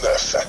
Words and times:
I 0.00 0.48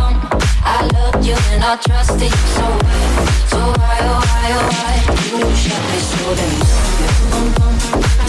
I 0.81 0.87
loved 0.97 1.23
you 1.23 1.35
and 1.53 1.63
I 1.63 1.75
trusted 1.77 2.31
you 2.31 2.47
so 2.57 2.65
why, 2.65 3.01
so 3.53 3.59
why 3.77 3.97
oh 4.01 4.17
why 4.25 4.47
oh 4.57 4.65
why? 4.73 4.93
You 5.29 5.55
shot 5.61 5.83
me 5.91 5.99
so 6.09 6.25
bum 7.29 7.47
bum. 7.53 7.73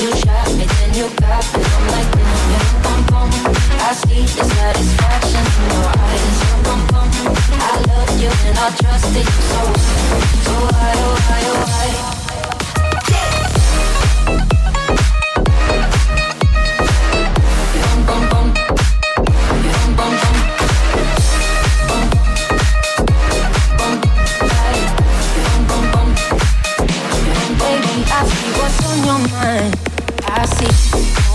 You 0.03 0.11
shot 0.21 0.49
me 0.59 0.65
then 0.69 0.91
you 0.93 1.09
got 1.17 1.45
me 1.57 1.65
I'm 1.65 1.85
like 1.97 2.11
damn 2.13 2.83
bum 2.85 3.01
bum. 3.09 3.31
I 3.81 3.93
see 4.05 4.29
the 4.37 4.45
satisfaction 4.45 5.45
in 5.49 5.65
your 5.73 5.89
eyes 5.97 6.39
bum 6.65 6.81
bum. 6.93 7.09
I 7.57 7.73
loved 7.89 8.21
you 8.21 8.29
and 8.29 8.59
I 8.59 8.69
trusted 8.77 9.25
you 9.25 9.43
so 9.49 9.61
why, 9.65 10.21
so 10.45 10.53
why 10.69 10.93
oh 11.09 11.17
why 11.25 11.41
oh 11.49 11.65
why? 11.65 12.22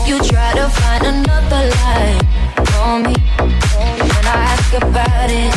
You 0.07 0.17
try 0.19 0.53
to 0.53 0.69
find 0.69 1.05
another 1.05 1.67
lie 1.67 2.17
on 2.79 3.03
me 3.03 3.13
when 3.43 4.25
I 4.25 4.39
ask 4.55 4.73
about 4.73 5.29
it. 5.29 5.51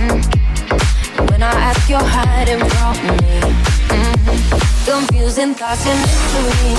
Mm. 0.00 1.30
When 1.30 1.42
I 1.42 1.52
ask, 1.68 1.86
you're 1.90 2.00
hiding 2.00 2.64
from 2.72 2.96
me. 3.04 3.36
Mm. 3.92 4.16
Confusing 4.88 5.52
thoughts 5.52 5.84
and 5.86 6.00
mystery. 6.00 6.72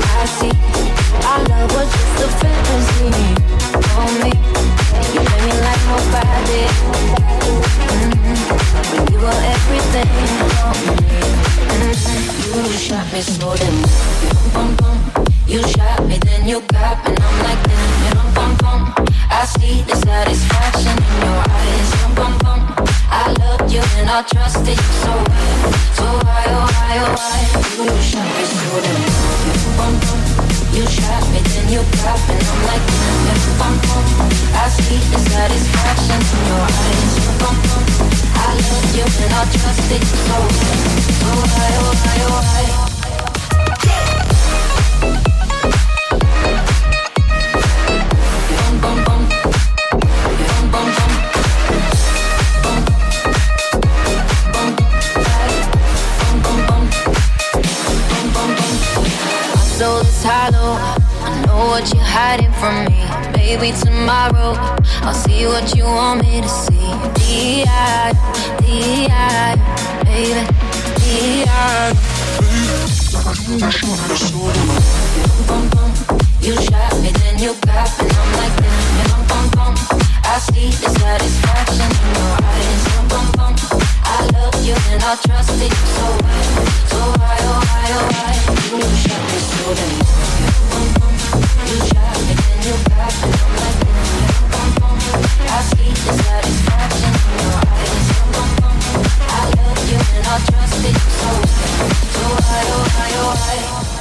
I 0.00 0.24
see 0.40 0.56
our 1.28 1.40
love 1.52 1.70
was 1.76 1.92
just 1.92 2.24
a 2.24 2.28
fantasy 2.40 3.12
on 4.00 4.10
me. 4.24 4.32
You 5.12 5.20
play 5.20 5.40
me 5.44 5.52
like 5.60 5.82
nobody. 5.92 6.64
Mm. 7.92 8.40
When 8.88 9.04
you 9.12 9.18
were 9.20 9.42
everything 9.52 10.08
on 10.64 10.76
me. 10.80 10.96
Mm. 11.76 11.92
You 12.56 12.72
shot 12.72 13.04
me 13.12 13.20
bum, 14.54 14.76
bum. 14.76 15.19
You 15.50 15.60
shot 15.66 16.06
me, 16.06 16.16
then 16.22 16.46
you 16.46 16.60
got 16.70 17.02
me, 17.02 17.10
I'm 17.10 17.36
like 17.42 17.58
damn. 17.66 18.14
Bum, 18.14 18.54
bum, 18.62 18.84
bum. 18.94 19.06
I 19.34 19.44
see 19.58 19.82
the 19.82 19.96
satisfaction 19.96 20.94
in 20.94 21.14
your 21.26 21.42
eyes. 21.42 21.90
Bum, 22.14 22.14
bum, 22.14 22.38
bum. 22.38 22.86
I 23.10 23.34
loved 23.34 23.66
you 23.66 23.82
and 23.98 24.08
I 24.08 24.22
trusted 24.30 24.78
you 24.78 24.94
so 25.02 25.10
so 25.98 26.06
why, 26.22 26.44
oh 26.54 26.70
why, 26.70 26.94
oh 27.02 27.18
why? 27.18 27.38
You 27.82 27.90
shot 27.98 28.30
me. 28.30 28.46
Bum, 29.74 29.90
bum. 29.98 30.20
You 30.70 30.86
shot 30.86 31.26
me, 31.34 31.42
then 31.42 31.66
you 31.66 31.82
got 31.98 32.20
me, 32.30 32.38
I'm 32.38 32.60
like. 32.70 32.86
Bum, 33.58 33.74
bum. 33.90 34.06
I 34.54 34.70
see 34.70 35.02
the 35.10 35.18
satisfaction 35.18 36.20
in 36.30 36.42
your 36.46 36.62
eyes. 36.62 37.14
Bum, 37.42 37.58
bum. 37.58 37.82
I 38.38 38.54
loved 38.54 38.94
you 38.94 39.02
and 39.02 39.34
I 39.34 39.42
trusted 39.50 39.98
you 39.98 40.14
so 40.14 40.38
so 41.18 41.28
why, 41.42 41.70
oh 41.74 41.90
why, 42.06 42.18
oh 42.22 42.38
why? 42.38 42.89
Hollow. 60.60 60.76
I 61.22 61.46
know 61.46 61.66
what 61.66 61.92
you're 61.92 62.02
hiding 62.02 62.52
from 62.52 62.84
me. 62.86 63.00
Maybe 63.36 63.72
tomorrow 63.78 64.54
I'll 65.02 65.14
see 65.14 65.46
what 65.46 65.74
you 65.76 65.84
want 65.84 66.22
me 66.22 66.40
to 66.40 66.48
see. 66.48 66.88
D.I. 67.16 68.12
D.I. 68.60 69.56
Baby, 70.04 70.42
D.I. 71.00 71.94
You 76.40 76.54
shot 76.56 76.94
me, 77.02 77.10
then 77.10 77.38
you 77.38 77.54
got 77.66 77.90
me, 77.98 78.08
I'm 78.10 78.32
like, 78.38 78.56
bum, 79.08 79.26
bum, 79.28 79.50
bum. 79.50 79.74
I 80.24 80.38
see 80.38 80.70
the 80.70 80.88
satisfaction 80.98 81.90
in 81.90 82.14
your 82.14 82.36
eyes. 82.42 82.89
You 84.70 84.76
and 84.94 85.02
I 85.02 85.16
trusted 85.16 85.62
you 85.62 85.86
so 85.98 86.06
why, 86.22 86.42
so 86.86 86.98
why, 87.18 87.38
oh 87.42 87.58
why, 87.66 87.90
oh 87.98 88.06
why? 88.14 88.30
You. 88.70 88.78
You 91.66 91.78
me, 92.26 92.34
you 92.64 92.74
got 92.86 93.14
me. 93.18 93.30
I 95.42 95.58
see 95.70 95.90
the 95.90 96.12
satisfaction 96.22 97.14
in 97.18 97.34
your 97.42 97.58
eyes. 97.66 98.06
I 99.26 99.42
love 99.58 99.82
you 99.90 99.98
and 100.16 100.26
I 100.26 100.38
so 101.18 101.30
so 102.14 102.24
why, 102.38 102.62
oh 102.70 102.86
why, 102.94 103.10
oh 103.18 103.34
why? 103.42 103.99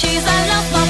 cheese, 0.00 0.24
I 0.24 0.48
love 0.48 0.72
my 0.72 0.89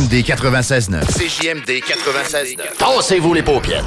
CJMD 0.00 0.24
96.9. 0.24 1.04
CJMD 1.12 1.70
96.9. 1.82 2.56
Tassez-vous 2.78 3.34
les 3.34 3.42
paupières. 3.42 3.84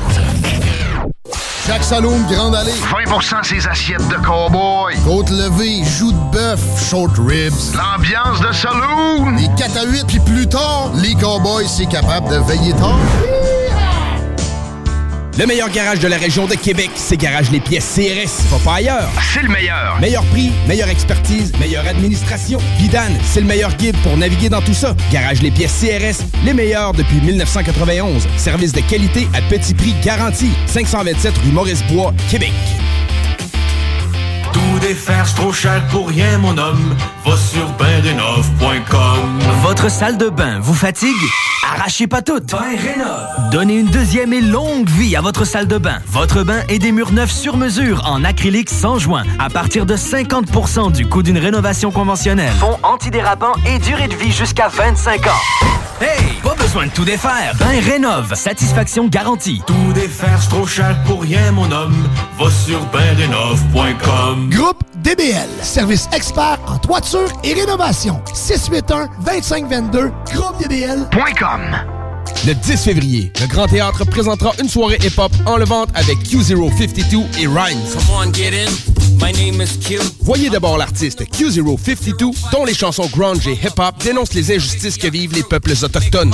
Jacques 1.65 1.83
Saloum, 1.83 2.25
Grande 2.29 2.55
Allée. 2.55 2.71
20% 2.71 3.43
ses 3.43 3.67
assiettes 3.67 4.07
de 4.09 4.15
cowboy. 4.23 4.95
Côte 5.05 5.29
levée, 5.29 5.83
joues 5.83 6.11
de 6.11 6.31
bœuf, 6.31 6.59
short 6.89 7.11
ribs. 7.17 7.53
L'ambiance 7.75 8.41
de 8.41 8.51
saloon. 8.51 9.35
Les 9.37 9.47
4 9.57 9.77
à 9.77 9.85
8, 9.85 10.05
puis 10.07 10.19
plus 10.19 10.47
tard, 10.47 10.91
les 10.95 11.15
cowboys, 11.15 11.67
c'est 11.67 11.87
capable 11.87 12.29
de 12.29 12.37
veiller 12.45 12.73
tard. 12.73 12.99
Le 15.35 15.47
meilleur 15.47 15.69
garage 15.69 15.97
de 15.97 16.07
la 16.07 16.17
région 16.17 16.45
de 16.45 16.53
Québec, 16.53 16.91
c'est 16.93 17.17
Garage 17.17 17.49
Les 17.49 17.59
Pièces 17.59 17.95
CRS. 17.95 18.43
Va 18.51 18.59
pas 18.63 18.75
ailleurs. 18.75 19.09
C'est 19.33 19.41
le 19.41 19.49
meilleur. 19.49 19.99
Meilleur 19.99 20.23
prix, 20.25 20.51
meilleure 20.67 20.89
expertise, 20.89 21.51
meilleure 21.59 21.87
administration. 21.87 22.59
Vidane, 22.77 23.17
c'est 23.23 23.39
le 23.41 23.47
meilleur 23.47 23.75
guide 23.75 23.97
pour 24.03 24.15
naviguer 24.15 24.49
dans 24.49 24.61
tout 24.61 24.75
ça. 24.75 24.95
Garage 25.11 25.41
Les 25.41 25.49
Pièces 25.49 25.73
CRS, 25.81 26.23
les 26.45 26.53
meilleurs 26.53 26.93
depuis 26.93 27.19
1991. 27.19 28.27
Service 28.37 28.73
de 28.73 28.81
qualité 28.81 29.27
à 29.33 29.41
petit 29.49 29.73
prix 29.73 29.95
garanti. 30.03 30.51
527 30.67 31.35
rue 31.39 31.51
Maurice-Bois, 31.51 32.13
Québec. 32.29 32.53
Tout 34.51 34.79
défaire, 34.81 35.27
c'est 35.27 35.35
trop 35.35 35.51
cher 35.51 35.83
pour 35.87 36.09
rien, 36.09 36.37
mon 36.37 36.55
homme. 36.59 36.95
Va 37.25 37.35
sur. 37.37 37.73
Votre 39.63 39.89
salle 39.89 40.17
de 40.17 40.29
bain 40.29 40.59
vous 40.59 40.75
fatigue? 40.75 41.09
Arrachez 41.75 42.05
pas 42.05 42.21
tout. 42.21 42.39
Donnez 43.51 43.79
une 43.79 43.87
deuxième 43.87 44.31
et 44.31 44.41
longue 44.41 44.87
vie 44.87 45.15
à 45.15 45.21
votre 45.21 45.43
salle 45.43 45.67
de 45.67 45.79
bain. 45.79 45.99
Votre 46.07 46.43
bain 46.43 46.61
et 46.69 46.77
des 46.77 46.91
murs 46.91 47.11
neufs 47.11 47.31
sur 47.31 47.57
mesure 47.57 48.03
en 48.05 48.23
acrylique 48.23 48.69
sans 48.69 48.99
joint 48.99 49.23
à 49.39 49.49
partir 49.49 49.87
de 49.87 49.95
50% 49.95 50.91
du 50.91 51.07
coût 51.07 51.23
d'une 51.23 51.39
rénovation 51.39 51.91
conventionnelle. 51.91 52.53
Fond 52.59 52.77
antidérapant 52.83 53.53
et 53.65 53.79
durée 53.79 54.07
de 54.07 54.15
vie 54.15 54.31
jusqu'à 54.31 54.67
25 54.67 55.25
ans. 55.25 55.31
Hey, 56.03 56.33
pas 56.43 56.53
besoin 56.55 56.87
de 56.87 56.91
tout 56.91 57.05
défaire. 57.05 57.55
Bain 57.57 57.79
Rénov, 57.79 58.35
satisfaction 58.35 59.07
garantie. 59.07 59.61
Tout 59.65 59.93
défaire, 59.93 60.37
c'est 60.41 60.49
trop 60.49 60.67
cher 60.67 61.01
pour 61.05 61.21
rien, 61.21 61.53
mon 61.53 61.71
homme. 61.71 61.95
Va 62.37 62.51
sur 62.51 62.81
bendenov.com. 62.87 64.49
Groupe 64.49 64.83
DBL, 64.97 65.47
service 65.61 66.09
expert 66.11 66.59
en 66.67 66.77
toiture 66.77 67.31
et 67.45 67.53
rénovation. 67.53 68.19
681-2522, 68.33 70.11
groupedbl.com. 70.33 71.61
Le 72.45 72.53
10 72.53 72.83
février, 72.83 73.31
le 73.39 73.47
Grand 73.47 73.67
Théâtre 73.67 74.03
présentera 74.03 74.51
une 74.61 74.67
soirée 74.67 74.97
hip-hop 75.05 75.31
enlevante 75.45 75.87
avec 75.95 76.17
Q052 76.17 77.39
et 77.39 77.47
Rhymes. 77.47 77.79
Come 77.93 78.27
on, 78.27 78.33
get 78.33 78.51
in. 78.53 78.92
My 79.21 79.31
name 79.31 79.61
is 79.61 79.77
Q. 79.79 79.99
Voyez 80.21 80.49
d'abord 80.49 80.77
l'artiste 80.77 81.23
Q052, 81.23 82.33
dont 82.51 82.65
les 82.65 82.73
chansons 82.73 83.07
grunge 83.07 83.47
et 83.47 83.53
hip-hop 83.53 83.95
dénoncent 84.03 84.33
les 84.33 84.55
injustices 84.55 84.97
que 84.97 85.07
vivent 85.07 85.33
les 85.33 85.43
peuples 85.43 85.73
autochtones. 85.83 86.33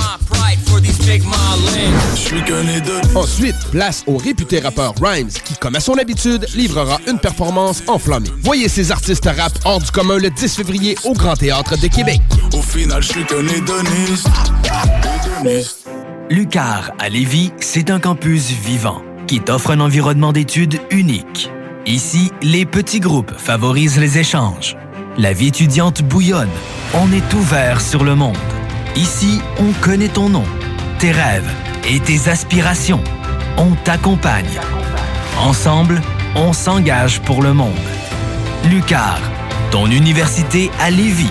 Ensuite, 3.14 3.56
place 3.70 4.04
au 4.06 4.16
réputé 4.16 4.60
rappeur 4.60 4.94
Rhymes, 5.00 5.30
qui, 5.44 5.54
comme 5.54 5.76
à 5.76 5.80
son 5.80 5.94
habitude, 5.94 6.46
livrera 6.54 6.98
une 7.06 7.18
performance 7.18 7.82
enflammée. 7.86 8.30
Voyez 8.42 8.68
ces 8.68 8.92
artistes 8.92 9.28
rap 9.36 9.52
hors 9.64 9.80
du 9.80 9.90
commun 9.90 10.18
le 10.18 10.30
10 10.30 10.56
février 10.56 10.96
au 11.04 11.12
Grand 11.12 11.36
Théâtre 11.36 11.76
de 11.78 11.86
Québec. 11.86 12.20
Au 12.52 12.62
final, 12.62 13.02
je 13.02 13.08
suis. 13.08 13.24
Lucar 16.30 16.92
à 16.98 17.08
Lévis, 17.08 17.50
c'est 17.60 17.90
un 17.90 17.98
campus 17.98 18.50
vivant 18.50 19.02
qui 19.26 19.40
t'offre 19.40 19.70
un 19.70 19.80
environnement 19.80 20.32
d'études 20.32 20.80
unique. 20.90 21.50
Ici, 21.86 22.30
les 22.42 22.66
petits 22.66 23.00
groupes 23.00 23.32
favorisent 23.36 23.98
les 23.98 24.18
échanges. 24.18 24.76
La 25.16 25.32
vie 25.32 25.48
étudiante 25.48 26.02
bouillonne. 26.02 26.50
On 26.94 27.10
est 27.10 27.34
ouvert 27.34 27.80
sur 27.80 28.04
le 28.04 28.14
monde. 28.14 28.36
Ici, 28.96 29.40
on 29.58 29.72
connaît 29.82 30.08
ton 30.08 30.28
nom, 30.28 30.44
tes 30.98 31.10
rêves 31.10 31.50
et 31.88 31.98
tes 31.98 32.28
aspirations. 32.28 33.02
On 33.56 33.74
t'accompagne. 33.84 34.60
Ensemble, 35.38 36.02
on 36.36 36.52
s'engage 36.52 37.20
pour 37.22 37.42
le 37.42 37.54
monde. 37.54 37.72
Lucar, 38.68 39.18
ton 39.70 39.86
université 39.86 40.70
à 40.80 40.90
Lévis. 40.90 41.30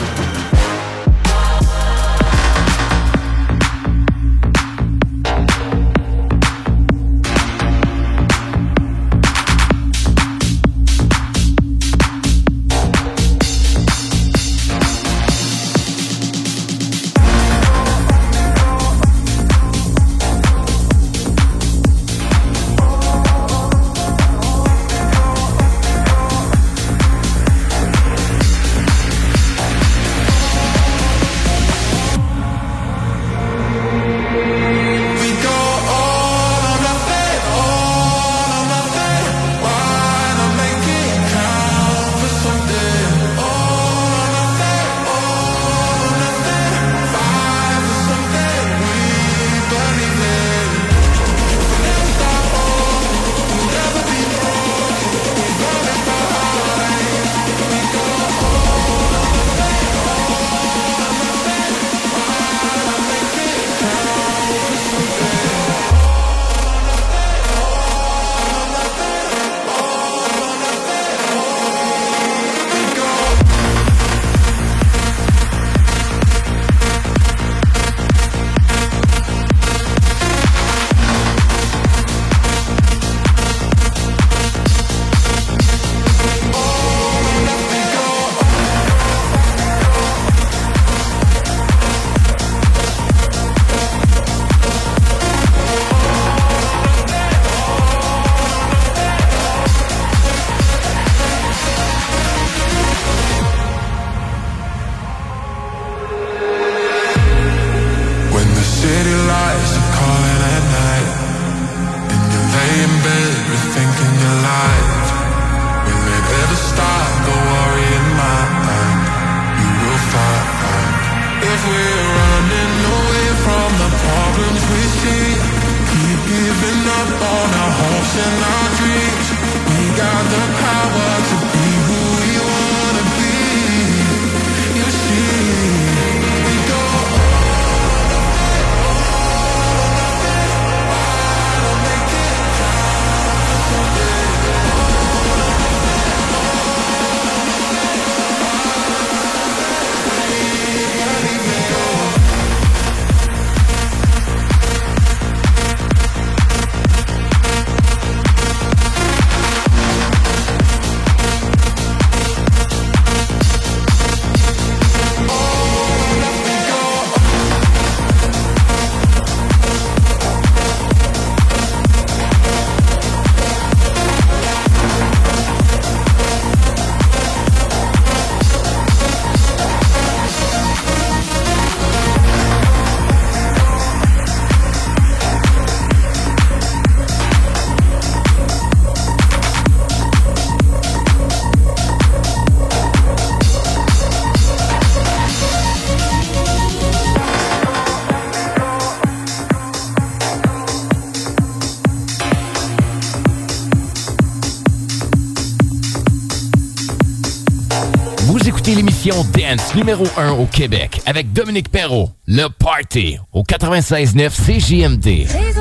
l'émission 209.03 209.25
Dance 209.31 209.73
numéro 209.73 210.05
1 210.17 210.31
au 210.31 210.45
Québec 210.45 211.01
avec 211.05 211.33
Dominique 211.33 211.69
Perrault, 211.71 212.11
Le 212.27 212.47
Party, 212.49 213.17
au 213.31 213.43
96.9 213.43 214.29
CJMD. 214.29 215.60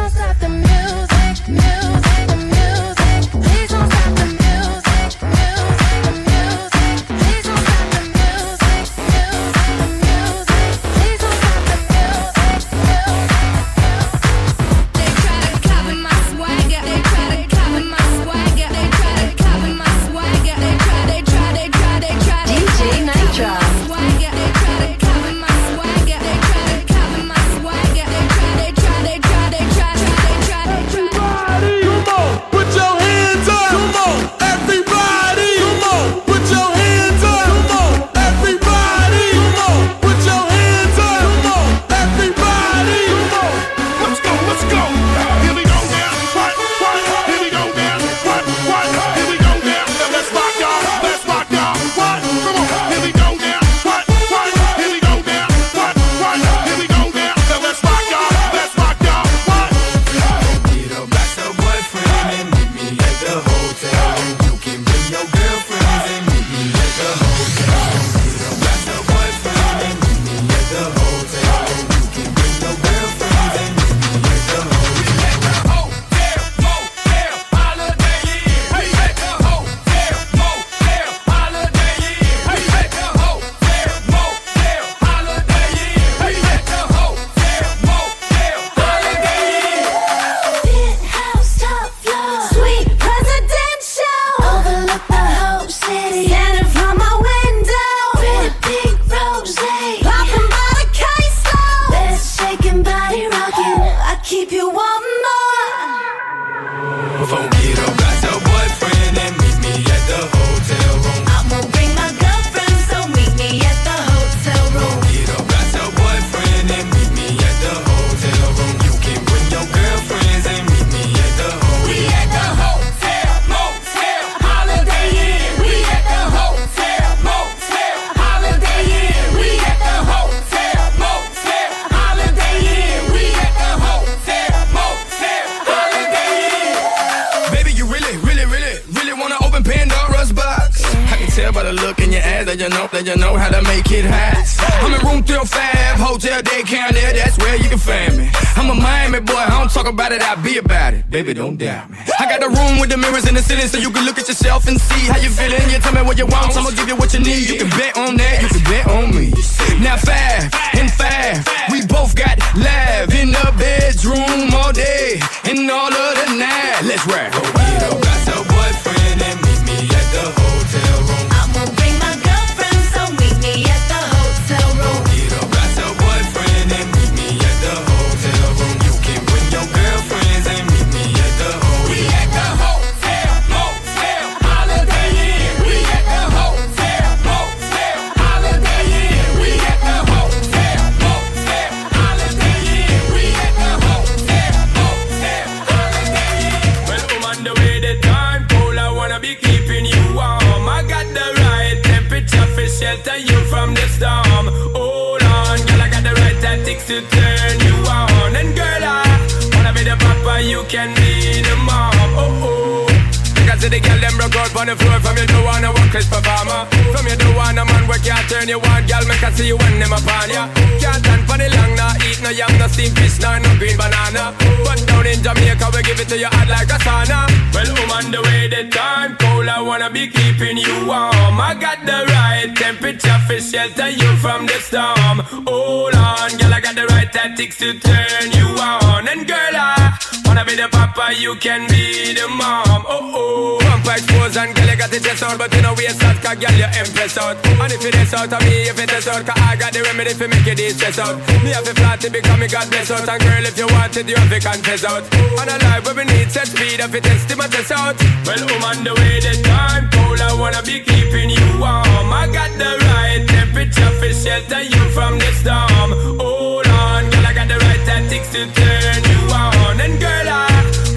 out 248.20 248.32
of 248.32 248.42
me 248.44 248.68
if 248.68 248.78
it 248.78 248.92
is 248.92 249.08
out. 249.08 249.24
Cause 249.24 249.40
I 249.40 249.56
got 249.56 249.72
the 249.72 249.82
remedy 249.82 250.12
for 250.12 250.28
make 250.28 250.44
you 250.44 250.54
de-stress 250.54 250.98
out. 250.98 251.16
Me 251.42 251.50
have 251.56 251.66
a 251.66 251.74
flat 251.74 252.00
to 252.04 252.10
become 252.10 252.40
me 252.40 252.48
God 252.48 252.68
bless 252.68 252.90
out. 252.90 253.08
And 253.08 253.20
girl, 253.22 253.44
if 253.48 253.56
you 253.56 253.66
want 253.72 253.96
it, 253.96 254.08
you 254.08 254.16
have 254.16 254.28
to 254.28 254.40
confess 254.40 254.84
out. 254.84 255.04
On 255.40 255.48
a 255.48 255.56
life 255.64 255.82
where 255.86 255.96
we 255.96 256.04
need 256.04 256.28
set 256.30 256.48
speed, 256.48 256.80
if 256.80 256.92
it 256.94 257.06
is 257.06 257.24
to 257.28 257.36
my 257.36 257.48
test 257.48 257.72
out. 257.72 257.96
Well, 258.28 258.42
woman, 258.44 258.84
the 258.84 258.92
way, 259.00 259.20
the 259.24 259.34
time 259.40 259.88
cold. 259.88 260.20
I 260.20 260.36
wanna 260.36 260.62
be 260.62 260.84
keeping 260.84 261.30
you 261.30 261.46
warm. 261.56 262.12
I 262.12 262.28
got 262.28 262.52
the 262.60 262.70
right 262.92 263.24
temperature 263.26 263.92
for 263.98 264.12
shelter 264.12 264.62
you 264.68 264.82
from 264.92 265.16
the 265.18 265.30
storm. 265.40 265.90
Hold 266.20 266.68
on, 266.68 267.08
girl, 267.10 267.26
I 267.26 267.32
got 267.32 267.48
the 267.48 267.58
right 267.64 267.82
tactics 267.88 268.28
to 268.36 268.42
turn 268.52 269.00
you 269.12 269.20
on. 269.32 269.80
And 269.80 269.96
girl, 269.96 270.28
I 270.28 270.44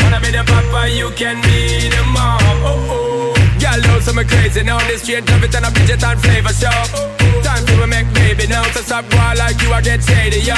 wanna 0.01 0.19
be 0.19 0.29
the 0.35 0.43
papa 0.43 0.91
you 0.91 1.07
can 1.15 1.39
be 1.41 1.52
me 4.23 4.29
crazy 4.29 4.63
now. 4.63 4.79
This 4.87 5.05
change 5.05 5.29
of 5.29 5.43
it 5.43 5.55
and 5.55 5.65
a 5.65 5.69
it 5.69 6.03
and 6.03 6.19
flavor 6.21 6.53
show. 6.53 6.79
Time 7.43 7.65
to 7.65 7.87
make 7.87 8.07
baby 8.13 8.47
now. 8.47 8.63
To 8.63 8.79
stop 8.83 9.05
boy 9.09 9.33
like 9.37 9.61
you, 9.61 9.71
I 9.71 9.81
get 9.81 10.03
shady, 10.03 10.39
yo. 10.41 10.55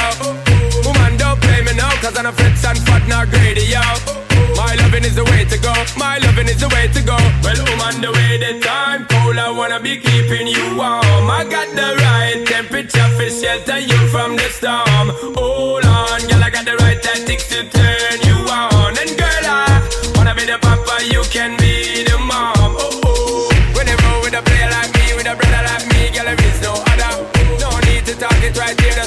Woman, 0.84 1.16
don't 1.16 1.40
play 1.40 1.62
me 1.62 1.72
now, 1.74 1.90
cause 2.00 2.16
I'm 2.16 2.26
a 2.26 2.32
fits 2.32 2.64
and 2.64 2.78
fat, 2.86 3.06
not 3.08 3.28
greedy, 3.30 3.66
yo. 3.66 3.82
My 4.56 4.74
loving 4.76 5.04
is 5.04 5.16
the 5.16 5.24
way 5.24 5.44
to 5.44 5.58
go. 5.58 5.72
My 5.96 6.18
loving 6.18 6.48
is 6.48 6.60
the 6.60 6.68
way 6.68 6.86
to 6.88 7.00
go. 7.02 7.16
Well, 7.42 7.60
woman, 7.68 8.00
the 8.00 8.12
way 8.12 8.38
the 8.38 8.60
time 8.60 9.06
cold, 9.06 9.38
I 9.38 9.50
wanna 9.50 9.80
be 9.80 9.96
keeping 9.96 10.46
you 10.46 10.64
warm. 10.76 11.26
I 11.30 11.44
got 11.48 11.68
the 11.74 11.88
right 12.04 12.46
temperature 12.46 13.08
for 13.16 13.28
shelter 13.30 13.78
you 13.78 13.98
from 14.08 14.36
the 14.36 14.48
storm. 14.58 15.08
Hold 15.36 15.84
on, 15.84 16.20
girl, 16.28 16.42
I 16.42 16.50
got 16.50 16.64
the 16.64 16.76
right 16.76 17.00
tactics 17.02 17.48
to 17.48 17.75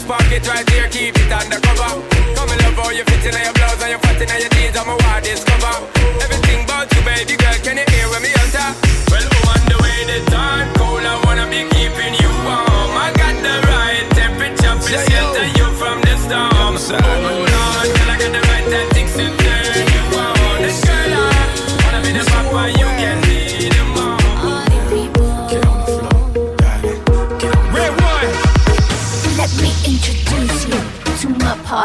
right 0.09 0.21
here, 0.29 0.39
just 0.39 0.47
park 0.47 0.47
it 0.47 0.47
right 0.47 0.69
here, 0.69 0.87
keep 0.89 1.15
it 1.15 1.31
undercover. 1.31 2.01
Come 2.35 2.49
and 2.49 2.61
love 2.63 2.77
how 2.77 2.89
you 2.89 3.03
fit 3.05 3.25
in 3.25 3.43
your 3.43 3.53
blouse 3.53 3.81
and 3.81 3.89
your 3.89 3.99
fat 3.99 4.21
in 4.21 4.29
your 4.41 4.49
jeans, 4.49 4.77
I'm 4.77 4.89
a 4.89 4.97
wild 4.97 5.23
discover. 5.23 5.75
Everything 6.23 6.63
about 6.65 6.89
you, 6.93 7.01
baby 7.05 7.35
girl, 7.37 7.57
can 7.61 7.77
you 7.77 7.85
hear 7.89 8.09
when 8.09 8.21
me 8.21 8.29
enter? 8.33 8.69
Well, 9.11 9.25
oh, 9.25 9.53
on 9.53 9.61
the 9.69 9.77
way 9.81 9.99
the 10.09 10.19
time 10.31 10.73
cold, 10.75 11.05
I 11.05 11.15
wanna 11.25 11.45
be 11.49 11.61
keeping 11.69 12.13
you 12.17 12.29
warm. 12.45 12.93
I 12.97 13.13
got 13.15 13.35
the 13.37 13.55
right 13.69 14.05
temperature 14.17 14.77
shelter 14.89 15.47
you 15.57 15.67
from 15.77 16.01
the 16.01 16.15
storm. 16.17 17.28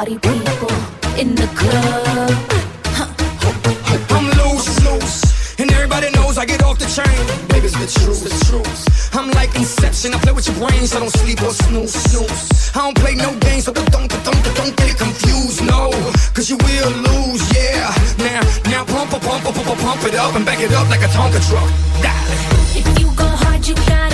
Party 0.05 0.19
people 0.19 0.75
in 1.19 1.35
the 1.35 1.49
club. 1.57 2.31
I'm 4.11 4.27
loose, 4.39 4.69
loose, 4.85 5.59
and 5.59 5.73
everybody 5.73 6.11
knows 6.11 6.37
I 6.37 6.45
get 6.45 6.63
off 6.63 6.79
the 6.79 6.87
chain. 6.87 7.17
Baby, 7.49 7.67
it's 7.67 7.79
the 7.79 7.89
truth, 8.01 8.21
the 8.25 8.33
truth. 8.47 9.15
I'm 9.15 9.31
like 9.31 9.55
Inception, 9.57 10.13
I 10.13 10.19
play 10.19 10.33
with 10.33 10.47
your 10.47 10.57
brains, 10.57 10.95
I 10.95 11.01
don't 11.01 11.15
sleep 11.23 11.41
or 11.43 11.53
snooze, 11.53 11.95
snooze. 11.95 12.77
I 12.77 12.81
don't 12.85 12.99
play 12.99 13.15
no 13.15 13.33
games, 13.41 13.65
so 13.65 13.73
don't, 13.73 13.91
don't, 13.91 14.11
don't, 14.11 14.43
don't 14.59 14.77
get 14.77 14.91
it 14.93 14.99
confused, 14.99 15.65
no. 15.65 15.91
Cause 16.35 16.51
you 16.51 16.59
will 16.59 16.91
lose, 17.09 17.43
yeah. 17.57 17.89
Now, 18.19 18.43
now 18.69 18.85
pump, 18.85 19.11
pump, 19.11 19.25
pump, 19.25 19.57
pump, 19.57 19.81
pump, 19.81 20.05
it 20.05 20.15
up 20.17 20.35
and 20.35 20.45
back 20.45 20.61
it 20.61 20.73
up 20.73 20.89
like 20.91 21.01
a 21.01 21.11
Tonka 21.17 21.41
truck. 21.49 21.71
If 22.77 22.87
you 23.01 23.09
go 23.17 23.25
hard, 23.25 23.67
you 23.67 23.75
gotta 23.89 24.14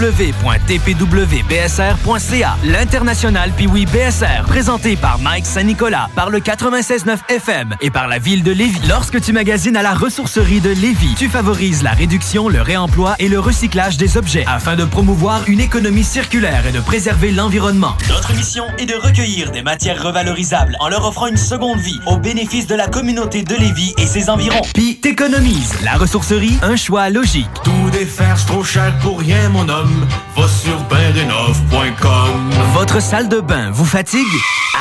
www.tpwbsr.ca. 0.01 2.57
L'international 2.63 3.51
Piwi 3.51 3.85
BSR, 3.85 4.45
présenté 4.47 4.95
par 4.95 5.19
Mike 5.19 5.45
Saint-Nicolas, 5.45 6.09
par 6.15 6.31
le 6.31 6.39
96.9 6.39 7.17
FM 7.29 7.75
et 7.81 7.91
par 7.91 8.07
la 8.07 8.17
ville 8.17 8.41
de 8.43 8.51
Lévis. 8.51 8.81
Lorsque 8.89 9.21
tu 9.21 9.31
magasines 9.31 9.77
à 9.77 9.83
la 9.83 9.93
ressourcerie 9.93 10.59
de 10.59 10.71
Lévis, 10.71 11.13
tu 11.15 11.29
favorises 11.29 11.83
la 11.83 11.91
réduction, 11.91 12.49
le 12.49 12.61
réemploi 12.61 13.15
et 13.19 13.27
le 13.27 13.39
recyclage 13.39 13.97
des 13.97 14.17
objets 14.17 14.45
afin 14.47 14.75
de 14.75 14.85
promouvoir 14.85 15.43
une 15.47 15.59
économie 15.59 16.03
circulaire 16.03 16.65
et 16.67 16.71
de 16.71 16.79
préserver 16.79 17.31
l'environnement. 17.31 17.95
Notre 18.09 18.33
mission 18.33 18.65
est 18.79 18.87
de 18.87 18.95
recueillir 18.95 19.51
des 19.51 19.61
matières 19.61 20.01
revalorisables 20.01 20.77
en 20.79 20.89
leur 20.89 21.07
offrant 21.07 21.27
une 21.27 21.37
seconde 21.37 21.79
vie 21.79 21.99
au 22.07 22.17
bénéfice 22.17 22.65
de 22.65 22.73
la 22.75 22.87
communauté 22.87 23.43
de 23.43 23.53
Lévis 23.55 23.93
et 23.99 24.07
ses 24.07 24.29
environs. 24.29 24.61
Puis 24.73 24.97
t'économises. 24.97 25.75
La 25.83 25.93
ressourcerie, 25.93 26.57
un 26.63 26.75
choix 26.75 27.09
logique. 27.09 27.47
Défaire, 27.91 28.37
c'est 28.37 28.47
trop 28.47 28.63
cher 28.63 28.93
pour 29.01 29.19
rien, 29.19 29.49
mon 29.49 29.67
homme. 29.69 30.07
Va 30.35 30.47
sur 30.47 30.77
bendenov.com. 30.83 32.51
Votre 32.73 33.01
salle 33.01 33.29
de 33.29 33.39
bain 33.39 33.69
vous 33.71 33.85
fatigue? 33.85 34.27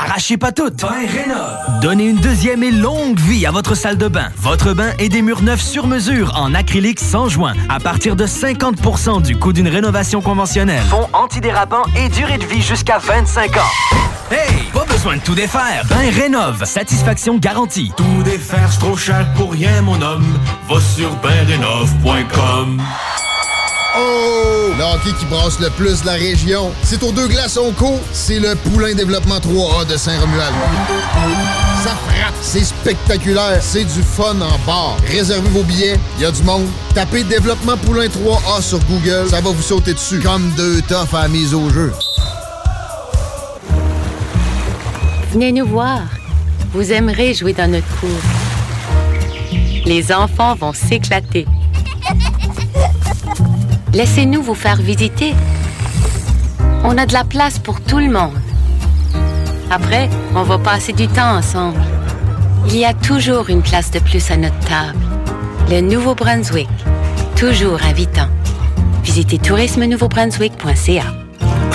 Arrachez 0.03 0.39
pas 0.39 0.53
toutes. 0.53 0.85
Donnez 1.83 2.09
une 2.09 2.17
deuxième 2.17 2.63
et 2.63 2.71
longue 2.71 3.19
vie 3.19 3.45
à 3.45 3.51
votre 3.51 3.75
salle 3.75 3.99
de 3.99 4.09
bain. 4.09 4.31
Votre 4.39 4.73
bain 4.73 4.93
et 4.99 5.09
des 5.09 5.21
murs 5.21 5.43
neufs 5.43 5.61
sur 5.61 5.87
mesure 5.87 6.33
en 6.37 6.55
acrylique 6.55 7.01
sans 7.01 7.29
joint 7.29 7.55
à 7.69 7.81
partir 7.81 8.17
de 8.17 8.27
50% 8.27 9.23
du 9.23 9.37
coût 9.37 9.53
d'une 9.53 9.69
rénovation 9.69 10.23
conventionnelle. 10.23 10.83
Fond 10.89 11.09
antidérapant 11.13 11.83
et 11.97 12.09
durée 12.09 12.39
de 12.39 12.47
vie 12.47 12.63
jusqu'à 12.63 12.99
25 12.99 13.57
ans. 13.57 13.71
Hey, 14.31 14.50
besoin 15.01 15.17
de 15.17 15.23
tout 15.23 15.35
défaire. 15.35 15.83
Ben 15.89 16.11
rénove, 16.11 16.63
satisfaction 16.67 17.39
garantie. 17.39 17.91
Tout 17.97 18.23
défaire, 18.23 18.69
c'est 18.71 18.81
trop 18.81 18.99
cher 18.99 19.27
pour 19.35 19.53
rien, 19.53 19.81
mon 19.81 20.01
homme. 20.03 20.27
Va 20.69 20.79
sur 20.79 21.15
bendenov.com. 21.17 22.83
Oh! 23.97 24.73
Le 24.77 24.85
hockey 24.85 25.19
qui 25.19 25.25
brasse 25.25 25.59
le 25.59 25.71
plus 25.71 26.03
de 26.03 26.07
la 26.07 26.13
région. 26.13 26.71
C'est 26.83 27.03
aux 27.03 27.13
deux 27.13 27.29
glaçons 27.29 27.73
co. 27.79 27.99
C'est 28.13 28.41
le 28.41 28.55
Poulain 28.57 28.95
Développement 28.95 29.39
3A 29.39 29.87
de 29.87 29.97
Saint-Romuald. 29.97 30.55
Ça 31.83 31.97
frappe, 32.07 32.35
c'est 32.43 32.65
spectaculaire, 32.65 33.59
c'est 33.63 33.85
du 33.85 34.03
fun 34.03 34.39
en 34.43 34.59
bar. 34.67 34.99
Réservez 35.07 35.49
vos 35.49 35.63
billets, 35.63 35.99
il 36.19 36.25
y 36.25 36.27
a 36.27 36.31
du 36.31 36.43
monde. 36.43 36.67
Tapez 36.95 37.25
Développement 37.25 37.79
Poulain 37.79 38.09
3A 38.09 38.61
sur 38.61 38.81
Google, 38.81 39.31
ça 39.31 39.41
va 39.41 39.51
vous 39.51 39.63
sauter 39.63 39.95
dessus. 39.95 40.21
Comme 40.21 40.51
deux 40.59 40.83
toffes 40.83 41.15
à 41.15 41.23
la 41.23 41.29
mise 41.29 41.55
au 41.55 41.71
jeu. 41.71 41.91
Venez 45.33 45.53
nous 45.53 45.67
voir. 45.67 46.03
Vous 46.73 46.91
aimerez 46.91 47.35
jouer 47.35 47.53
dans 47.53 47.71
notre 47.71 47.87
cour. 48.01 48.09
Les 49.87 50.13
enfants 50.13 50.57
vont 50.57 50.73
s'éclater. 50.73 51.47
Laissez-nous 53.93 54.43
vous 54.43 54.57
faire 54.57 54.77
visiter. 54.77 55.35
On 56.83 56.99
a 56.99 57.07
de 57.07 57.13
la 57.13 57.23
place 57.23 57.61
pour 57.61 57.81
tout 57.81 57.99
le 57.99 58.11
monde. 58.11 58.39
Après, 59.71 60.11
on 60.35 60.43
va 60.43 60.59
passer 60.59 60.93
du 60.93 61.07
temps 61.07 61.37
ensemble. 61.37 61.81
Il 62.67 62.77
y 62.77 62.85
a 62.85 62.93
toujours 62.93 63.51
une 63.51 63.63
place 63.63 63.93
de 63.93 64.01
plus 64.01 64.33
à 64.33 64.37
notre 64.37 64.59
table. 64.61 64.99
Le 65.71 65.81
Nouveau-Brunswick. 65.81 66.69
Toujours 67.37 67.81
invitant. 67.85 68.29
Visitez 69.05 69.39
tourisme-nouveau-brunswick.ca. 69.39 71.20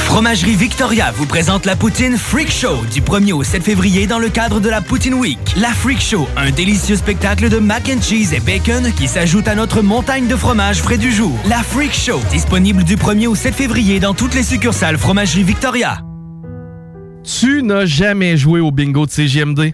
Fromagerie 0.05 0.55
Victoria 0.55 1.11
vous 1.11 1.25
présente 1.25 1.65
la 1.65 1.75
poutine 1.75 2.15
Freak 2.15 2.49
Show 2.49 2.85
du 2.93 3.01
1er 3.01 3.33
au 3.33 3.43
7 3.43 3.61
février 3.63 4.07
dans 4.07 4.19
le 4.19 4.29
cadre 4.29 4.61
de 4.61 4.69
la 4.69 4.79
Poutine 4.79 5.15
Week. 5.15 5.37
La 5.57 5.69
Freak 5.69 5.99
Show, 5.99 6.29
un 6.37 6.51
délicieux 6.51 6.95
spectacle 6.95 7.49
de 7.49 7.57
mac 7.57 7.89
and 7.89 8.01
cheese 8.01 8.33
et 8.33 8.39
bacon 8.39 8.93
qui 8.93 9.09
s'ajoute 9.09 9.49
à 9.49 9.55
notre 9.55 9.81
montagne 9.81 10.27
de 10.27 10.35
fromage 10.37 10.81
frais 10.81 10.97
du 10.97 11.11
jour. 11.11 11.37
La 11.49 11.57
Freak 11.57 11.93
Show, 11.93 12.21
disponible 12.29 12.85
du 12.85 12.95
1er 12.95 13.27
au 13.27 13.35
7 13.35 13.53
février 13.55 13.99
dans 13.99 14.13
toutes 14.13 14.35
les 14.35 14.43
succursales 14.43 14.97
Fromagerie 14.97 15.43
Victoria. 15.43 15.97
Tu 17.23 17.61
n'as 17.63 17.85
jamais 17.85 18.37
joué 18.37 18.61
au 18.61 18.71
bingo 18.71 19.05
de 19.05 19.11
CGMD? 19.11 19.73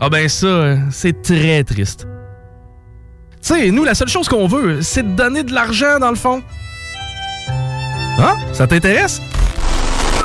Ah 0.00 0.08
ben 0.08 0.28
ça, 0.28 0.78
c'est 0.90 1.22
très 1.22 1.62
triste. 1.62 2.08
Tu 3.40 3.54
sais, 3.54 3.70
nous, 3.70 3.84
la 3.84 3.94
seule 3.94 4.08
chose 4.08 4.28
qu'on 4.28 4.48
veut, 4.48 4.82
c'est 4.82 5.02
de 5.02 5.14
donner 5.14 5.44
de 5.44 5.52
l'argent 5.52 6.00
dans 6.00 6.10
le 6.10 6.16
fond. 6.16 6.42
Hein? 8.18 8.34
Ça 8.52 8.66
t'intéresse? 8.66 9.20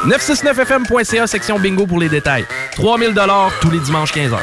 969fm.ca, 0.05 1.27
section 1.27 1.59
bingo 1.59 1.85
pour 1.87 1.99
les 1.99 2.09
détails. 2.09 2.45
3000 2.75 3.13
tous 3.61 3.71
les 3.71 3.79
dimanches 3.79 4.13
15h. 4.13 4.37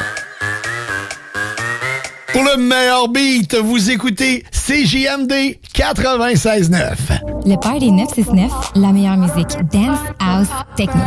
Pour 2.33 2.45
le 2.45 2.57
meilleur 2.57 3.09
beat, 3.09 3.55
vous 3.57 3.91
écoutez 3.91 4.45
CJMD 4.51 5.59
96.9. 5.75 6.97
Le 7.45 7.57
Party 7.57 7.93
969, 7.93 8.73
la 8.77 8.93
meilleure 8.93 9.17
musique 9.19 9.59
dance, 9.71 9.99
house, 10.19 10.49
techno. 10.77 11.03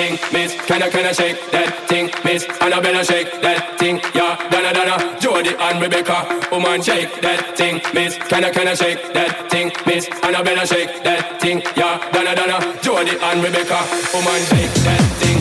Thing, 0.00 0.18
miss. 0.32 0.54
Can 0.66 0.82
I, 0.82 0.88
can 0.88 1.04
I 1.06 1.12
shake 1.12 1.38
that 1.52 1.88
thing, 1.88 2.10
miss? 2.24 2.42
Annabella 2.60 3.04
shake 3.04 3.30
that 3.42 3.78
thing, 3.78 4.00
yeah. 4.14 4.48
Donna, 4.50 4.72
Donna, 4.72 4.96
Jody 5.20 5.52
and 5.66 5.76
Rebecca. 5.82 6.18
Woman, 6.50 6.80
shake 6.82 7.20
that 7.20 7.56
thing, 7.56 7.80
miss. 7.92 8.16
Can 8.30 8.44
I, 8.44 8.50
can 8.50 8.68
I 8.68 8.74
shake 8.74 9.12
that 9.12 9.50
thing, 9.50 9.70
miss? 9.86 10.08
Annabella 10.24 10.66
shake 10.66 11.02
that 11.04 11.40
thing, 11.40 11.62
yeah. 11.76 12.00
Donna, 12.12 12.34
Donna, 12.34 12.58
Jody 12.82 13.14
and 13.20 13.38
Rebecca. 13.44 13.80
Woman, 14.14 14.40
shake 14.50 14.74
that 14.88 15.02
thing, 15.20 15.39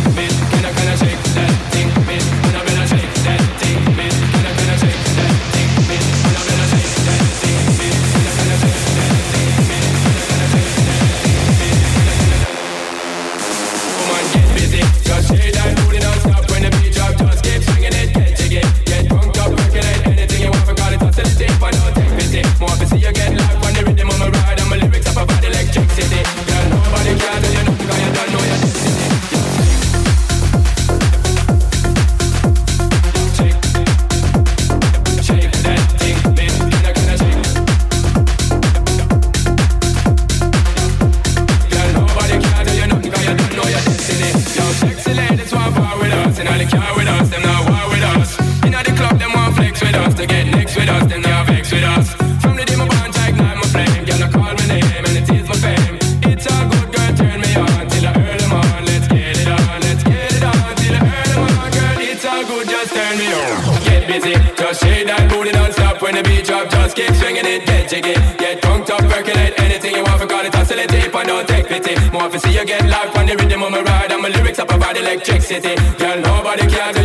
drop. 66.67 66.83
Just 66.83 66.95
keep 66.95 67.13
swinging 67.15 67.45
it, 67.45 67.65
get 67.65 67.89
jiggy, 67.89 68.13
get 68.37 68.61
drunk 68.61 68.89
up, 68.89 69.01
percolate 69.01 69.53
anything 69.59 69.95
you 69.95 70.03
want. 70.03 70.19
Forgot 70.19 70.45
it, 70.45 70.55
oscillate, 70.55 70.91
and 70.91 71.27
don't 71.27 71.47
take 71.47 71.67
pity. 71.67 71.95
More 72.11 72.29
to 72.29 72.39
see 72.39 72.53
you 72.57 72.65
get 72.65 72.83
live 72.89 73.15
on 73.15 73.25
the 73.25 73.35
rhythm 73.37 73.63
of 73.63 73.71
my 73.71 73.81
ride, 73.81 74.11
and 74.11 74.21
my 74.21 74.29
lyrics 74.29 74.59
up 74.59 74.71
about 74.71 74.97
electricity. 74.97 75.75
Girl, 75.97 76.19
nobody 76.19 76.67
can 76.67 76.98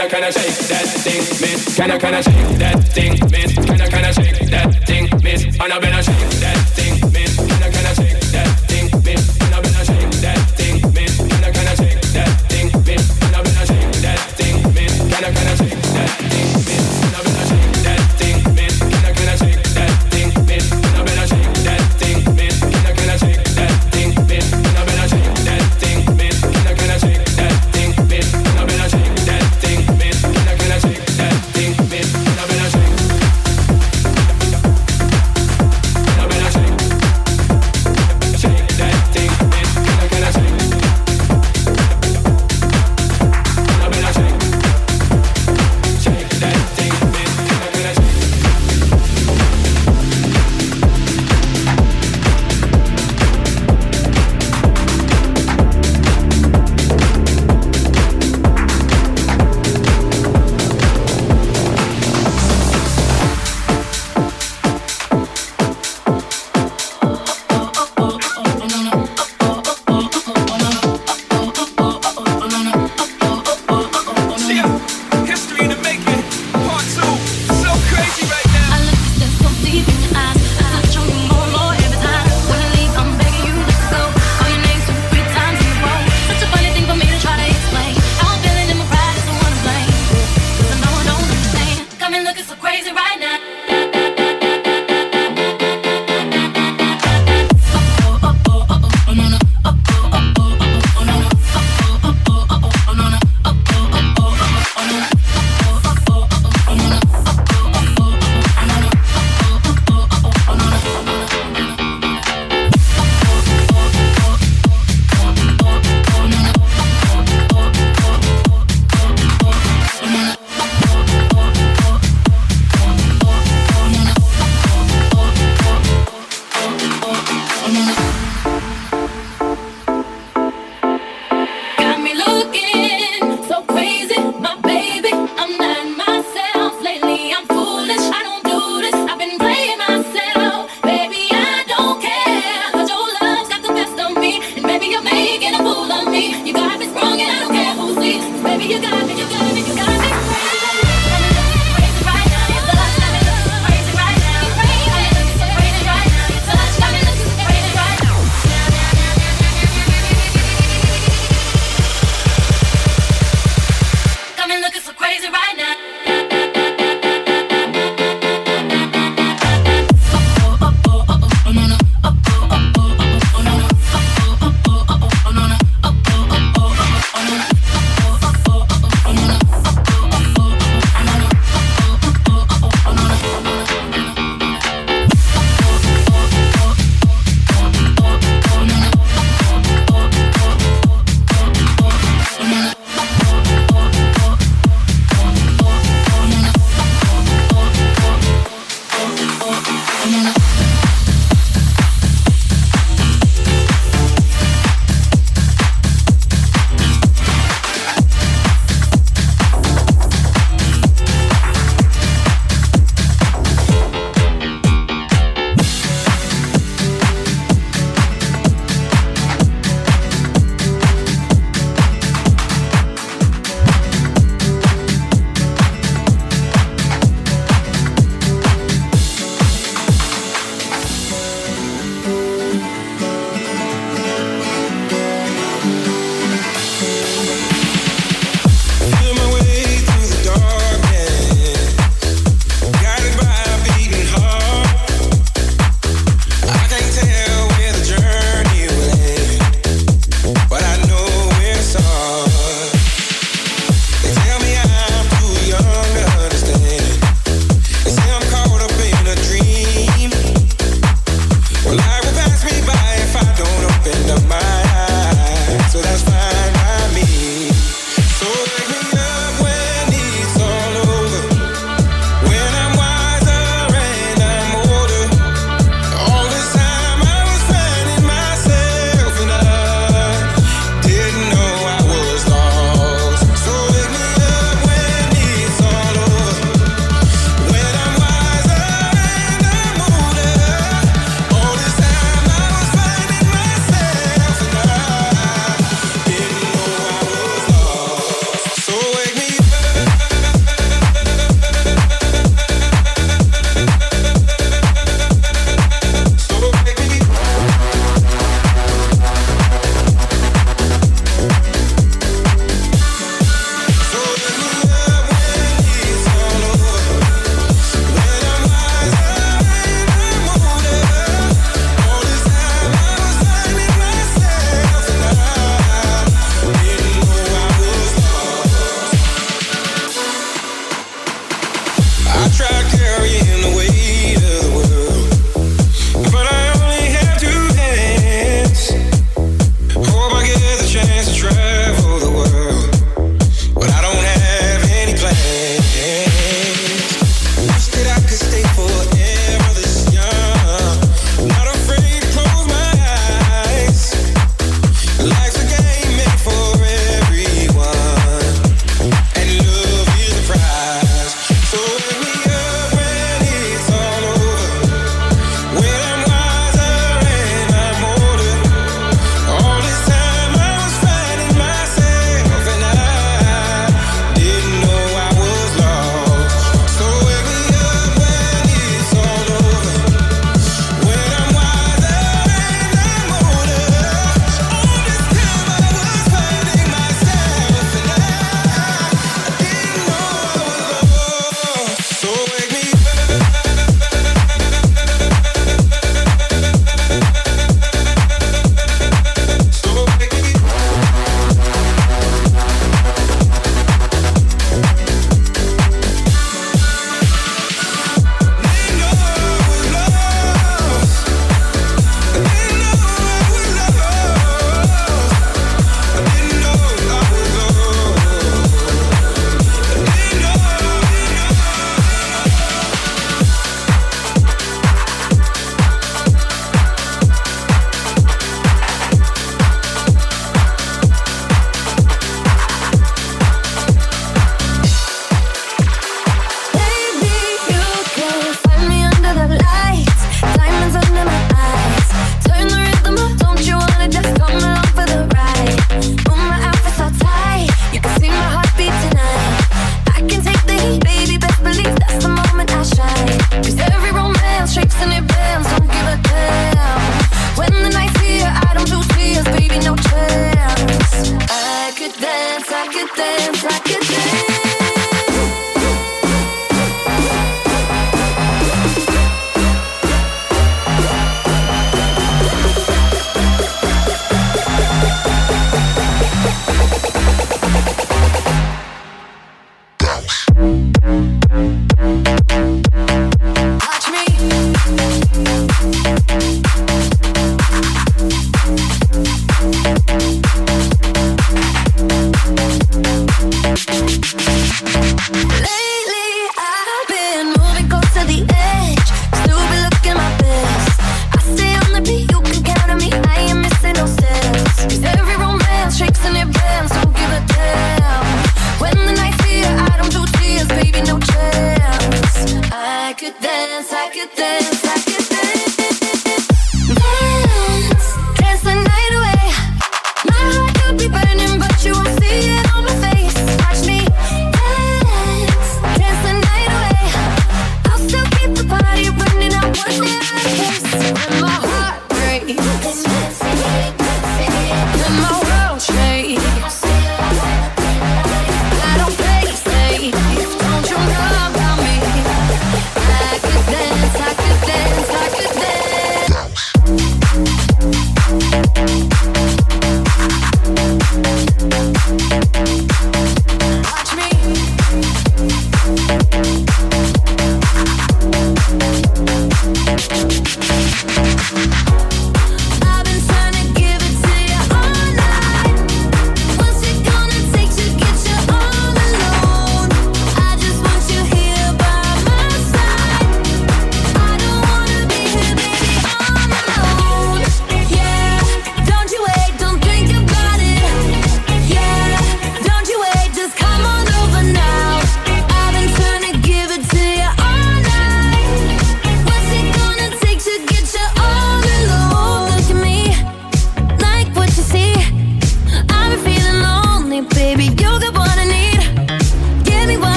can 0.00 0.06
I 0.06 0.08
can 0.08 0.24
I 0.24 0.30
shake 0.30 0.68
that 0.68 0.86
thing, 1.04 1.18
miss? 1.18 1.76
Can 1.76 1.90
I 1.90 1.98
can 1.98 2.14
I 2.14 2.20
shake 2.22 2.58
that 2.58 2.84
thing, 2.88 3.12
miss? 3.30 3.54
Can 3.54 3.80
I 3.80 3.88
can 3.88 4.04
I 4.04 4.12
shake 4.12 4.50
that 4.50 4.86
thing, 4.86 5.10
miss? 5.22 5.60
Annabella 5.60 6.02
shake 6.02 6.40
that 6.40 6.69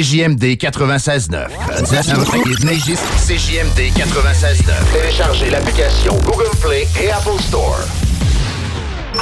CJMD 0.00 0.56
96.9. 0.56 1.48
CJMD 3.26 3.92
96.9. 3.94 4.92
Téléchargez 4.94 5.50
l'application 5.50 6.16
Google 6.24 6.48
Play 6.62 6.88
et 7.02 7.10
Apple 7.10 7.38
Store. 7.38 7.80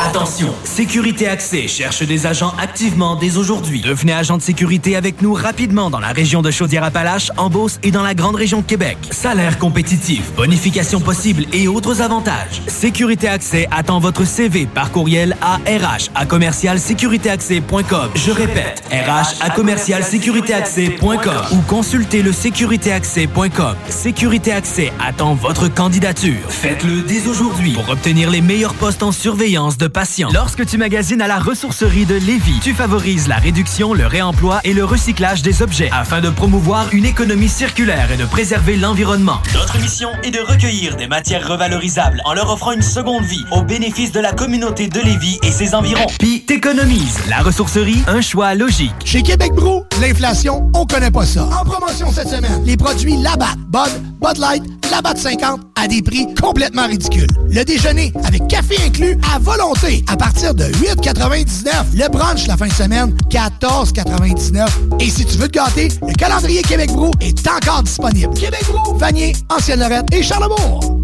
Attention, 0.01 0.55
Sécurité 0.63 1.27
Accès 1.27 1.67
cherche 1.67 2.05
des 2.05 2.27
agents 2.27 2.53
activement 2.61 3.17
dès 3.17 3.37
aujourd'hui. 3.37 3.81
Devenez 3.81 4.13
agent 4.13 4.37
de 4.37 4.43
sécurité 4.43 4.95
avec 4.95 5.23
nous 5.23 5.33
rapidement 5.33 5.91
dans 5.91 5.99
la 5.99 6.13
région 6.13 6.41
de 6.41 6.53
Chaudière-Appalaches, 6.53 7.33
en 7.37 7.51
Beauce 7.51 7.81
et 7.83 7.91
dans 7.91 8.05
la 8.05 8.15
grande 8.15 8.37
région 8.37 8.61
de 8.61 8.67
Québec. 8.67 8.97
Salaire 9.11 9.59
compétitif, 9.59 10.33
bonification 10.37 11.01
possible 11.01 11.47
et 11.53 11.67
autres 11.67 12.01
avantages. 12.01 12.63
Sécurité 12.69 13.27
Accès 13.29 13.67
attend 13.73 13.99
votre 13.99 14.25
CV 14.25 14.67
par 14.67 14.93
courriel 14.93 15.37
à 15.38 15.38
RH 15.57 16.11
à 16.15 16.27
commercialsécuritéaccès.com. 16.27 18.11
Je 18.15 18.31
répète, 18.31 18.83
RH 18.91 19.43
à 19.43 19.51
commercialsécuritéaccès.com 19.51 21.19
ou 21.53 21.61
consultez 21.63 22.23
le 22.23 22.33
sécuritéaccès.com. 22.33 23.75
Sécurité 23.89 24.53
Accès 24.53 24.93
attend 25.05 25.35
votre 25.35 25.69
candidature. 25.69 26.41
Faites-le 26.49 27.03
dès 27.03 27.27
aujourd'hui 27.27 27.73
pour 27.73 27.89
obtenir 27.89 28.31
les 28.31 28.41
meilleurs 28.41 28.75
postes 28.75 29.03
en 29.03 29.13
surveillance 29.13 29.79
de 29.79 29.87
patients. 29.87 30.31
Lorsque 30.33 30.67
tu 30.67 30.79
magasines 30.79 31.23
à 31.23 31.29
la 31.29 31.39
ressourcerie 31.39 32.07
de 32.07 32.15
Lévis, 32.15 32.61
tu 32.63 32.75
favorises 32.75 33.29
la 33.29 33.37
réduction, 33.37 33.95
le 33.95 34.07
réemploi 34.07 34.61
et 34.65 34.73
le 34.73 34.85
recyclage 34.85 35.43
des 35.43 35.63
objets 35.63 35.91
afin 35.93 36.21
de 36.21 36.31
promouvoir 36.31 36.89
une 36.93 37.05
économie 37.05 37.49
circulaire 37.49 38.13
et 38.13 38.17
de 38.17 38.25
préserver 38.25 38.77
l'environnement. 38.77 39.41
Notre 39.55 39.81
mission 39.81 40.11
est 40.23 40.31
de 40.31 40.41
recueillir 40.41 40.97
des 40.97 41.07
matières 41.07 41.47
revalorisables 41.49 42.21
en 42.25 42.35
leur 42.35 42.53
offrant 42.53 42.73
une 42.73 42.83
seconde 42.83 43.25
vie 43.25 43.45
au 43.51 43.63
bénéfice 43.63 44.13
de 44.13 44.21
la 44.21 44.33
communauté 44.33 44.89
de 44.89 45.01
Lévis 45.01 45.38
et 45.43 45.51
ses 45.51 45.75
environs. 45.75 46.07
Puis 46.19 46.43
t'économises. 46.43 47.19
La 47.29 47.39
ressourcerie, 47.39 48.03
un 48.07 48.21
choix 48.21 48.55
logique. 48.55 48.93
Chez 49.05 49.23
Québec 49.23 49.53
Brou, 49.55 49.85
l'inflation, 50.01 50.71
on 50.75 50.87
connaît 50.87 51.11
pas 51.11 51.27
ça. 51.27 51.45
En 51.45 51.65
promotion 51.65 52.13
cette 52.13 52.29
semaine, 52.29 52.63
les 52.65 52.77
produits 52.77 53.17
Labatt, 53.17 53.57
Bud, 53.69 54.03
Bud 54.21 54.39
Light, 54.39 54.63
Labatt 54.91 55.19
50 55.19 55.61
à 55.77 55.87
des 55.87 56.03
prix 56.03 56.27
complètement 56.35 56.87
ridicules. 56.87 57.29
Le 57.49 57.65
déjeuner 57.65 58.13
avec 58.25 58.47
café 58.49 58.77
inclus 58.87 59.19
à 59.35 59.39
volonté 59.39 60.05
à 60.09 60.17
partir 60.17 60.55
de 60.55 60.65
8,99. 60.65 61.69
Le 61.95 62.09
brunch 62.09 62.47
la 62.47 62.57
fin 62.57 62.69
de 62.69 62.73
semaine, 62.73 63.15
14,99. 63.31 64.67
Et 65.01 65.11
si 65.11 65.25
tu 65.25 65.37
veux 65.37 65.49
te 65.49 65.59
gâter, 65.59 65.89
le 66.07 66.15
calendrier 66.15 66.63
Québec 66.63 66.91
Brou 66.93 67.11
est 67.21 67.47
encore 67.49 67.83
disponible. 67.83 68.33
Québec 68.35 68.65
Brou, 68.69 68.97
Vanier, 68.97 69.33
Ancienne-Lorette 69.51 70.13
et 70.13 70.23
Charlebourg. 70.23 70.98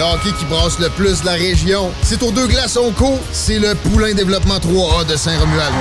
Le 0.00 0.32
qui 0.32 0.46
brasse 0.46 0.78
le 0.78 0.88
plus 0.88 1.22
la 1.24 1.32
région. 1.32 1.90
C'est 2.02 2.22
aux 2.22 2.30
deux 2.30 2.46
glaçons 2.46 2.90
co. 2.96 3.18
C'est 3.32 3.58
le 3.58 3.74
Poulain 3.74 4.14
Développement 4.14 4.56
3A 4.56 5.04
de 5.04 5.14
Saint-Romuald. 5.14 5.74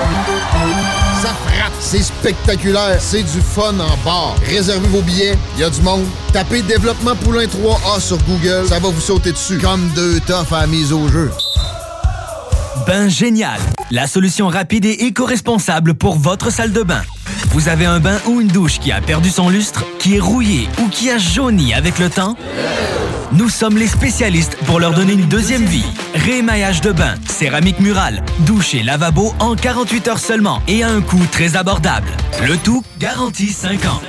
Ça 1.22 1.30
frappe, 1.30 1.72
c'est 1.80 2.03
spectaculaire, 2.03 2.97
c'est 2.99 3.24
du 3.24 3.39
fun 3.39 3.80
en 3.80 3.95
bar. 4.03 4.36
Réservez 4.45 4.89
vos 4.89 5.01
billets, 5.01 5.38
il 5.55 5.61
y 5.61 5.63
a 5.63 5.70
du 5.70 5.80
monde. 5.84 6.03
Tapez 6.34 6.61
Développement 6.63 7.15
Poulain 7.15 7.45
3A 7.45 8.01
sur 8.01 8.17
Google, 8.24 8.67
ça 8.67 8.80
va 8.80 8.89
vous 8.89 8.99
sauter 8.99 9.32
dessus. 9.32 9.57
Comme 9.57 9.88
deux 9.95 10.20
toffes 10.20 10.51
à 10.51 10.61
la 10.61 10.67
mise 10.67 10.91
au 10.91 11.07
jeu. 11.07 11.32
Bain 12.86 13.07
Génial, 13.07 13.61
la 13.89 14.05
solution 14.05 14.49
rapide 14.49 14.84
et 14.84 15.05
éco-responsable 15.05 15.93
pour 15.93 16.17
votre 16.17 16.51
salle 16.51 16.74
de 16.74 16.84
bain. 16.84 17.03
Vous 17.51 17.70
avez 17.70 17.86
un 17.86 18.01
bain 18.01 18.20
ou 18.26 18.41
une 18.41 18.49
douche 18.49 18.80
qui 18.80 18.91
a 18.91 18.99
perdu 18.99 19.30
son 19.30 19.47
lustre, 19.47 19.86
qui 19.97 20.17
est 20.17 20.20
rouillé 20.20 20.67
ou 20.82 20.89
qui 20.89 21.09
a 21.09 21.17
jauni 21.17 21.74
avec 21.74 21.99
le 21.99 22.09
temps? 22.09 22.36
Nous 23.32 23.49
sommes 23.49 23.77
les 23.77 23.88
spécialistes 23.88 24.57
pour 24.65 24.80
leur 24.80 24.93
donner 24.93 25.13
une 25.13 25.27
deuxième 25.27 25.63
vie. 25.63 25.86
Rémaillage 26.15 26.82
de 26.82 26.91
bain, 26.91 27.13
céramique 27.27 27.80
murale, 27.80 28.23
douche 28.39 28.73
et 28.73 28.82
lavabo 28.82 29.34
en 29.39 29.55
48 29.55 30.07
heures 30.07 30.19
seulement 30.19 30.63
et 30.67 30.84
à 30.84 30.89
un 30.89 31.01
coût 31.01 31.25
très 31.32 31.55
abordable. 31.55 32.09
Le 32.47 32.57
tout 32.57 32.84
garantie 32.99 33.49
5 33.49 33.86
ans. 33.86 34.01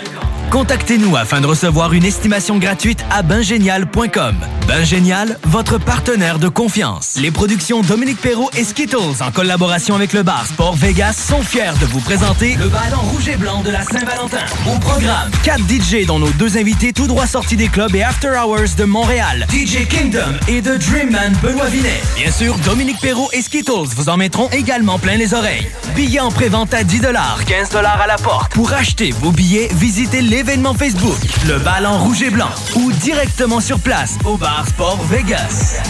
Contactez-nous 0.50 1.16
afin 1.16 1.40
de 1.40 1.46
recevoir 1.46 1.92
une 1.92 2.04
estimation 2.04 2.58
gratuite 2.58 3.04
à 3.08 3.22
bingénial.com. 3.22 4.34
Bingénial, 4.66 5.38
votre 5.44 5.78
partenaire 5.78 6.40
de 6.40 6.48
confiance. 6.48 7.16
Les 7.20 7.30
productions 7.30 7.82
Dominique 7.82 8.20
Perrault 8.20 8.50
et 8.56 8.64
Skittles, 8.64 9.22
en 9.22 9.30
collaboration 9.30 9.94
avec 9.94 10.12
le 10.12 10.24
bar 10.24 10.44
Sport 10.46 10.74
Vegas, 10.74 11.12
sont 11.12 11.42
fiers 11.42 11.78
de 11.80 11.86
vous 11.86 12.00
présenter 12.00 12.56
le 12.56 12.68
ballon 12.68 13.00
rouge 13.00 13.28
et 13.28 13.36
blanc 13.36 13.62
de 13.62 13.70
la 13.70 13.82
Saint-Valentin. 13.84 14.44
Au 14.68 14.78
programme, 14.80 15.30
4 15.44 15.60
DJ 15.60 16.06
dont 16.06 16.18
nos 16.18 16.30
deux 16.30 16.58
invités 16.58 16.92
tout 16.92 17.06
droit 17.06 17.28
sortis 17.28 17.56
des 17.56 17.68
clubs 17.68 17.94
et 17.94 18.02
After 18.02 18.32
Hours 18.44 18.74
de 18.76 18.84
Montréal, 18.84 19.46
DJ 19.50 19.86
Kingdom 19.86 20.34
et 20.48 20.60
The 20.62 20.78
Dreamman 20.78 21.32
Benoît 21.42 21.68
Vinet. 21.68 22.00
Bien 22.16 22.32
sûr, 22.32 22.56
Dominique 22.64 23.00
Perrault 23.00 23.30
et 23.32 23.42
Skittles 23.42 23.94
vous 23.94 24.08
en 24.08 24.16
mettront 24.16 24.48
également 24.50 24.98
plein 24.98 25.14
les 25.14 25.32
oreilles. 25.32 25.70
Billets 25.94 26.20
en 26.20 26.32
prévente 26.32 26.74
à 26.74 26.82
10 26.82 27.02
15 27.46 27.76
à 27.76 28.06
la 28.06 28.16
porte. 28.16 28.52
Pour 28.52 28.72
acheter 28.72 29.12
vos 29.12 29.30
billets, 29.30 29.68
visitez 29.72 30.22
l'événement 30.40 30.72
Facebook, 30.72 31.18
le 31.46 31.58
ballon 31.58 31.98
rouge 31.98 32.22
et 32.22 32.30
blanc, 32.30 32.48
ou 32.74 32.90
directement 32.92 33.60
sur 33.60 33.78
place 33.78 34.16
au 34.24 34.38
bar 34.38 34.66
Sport 34.66 34.98
Vegas. 35.04 35.82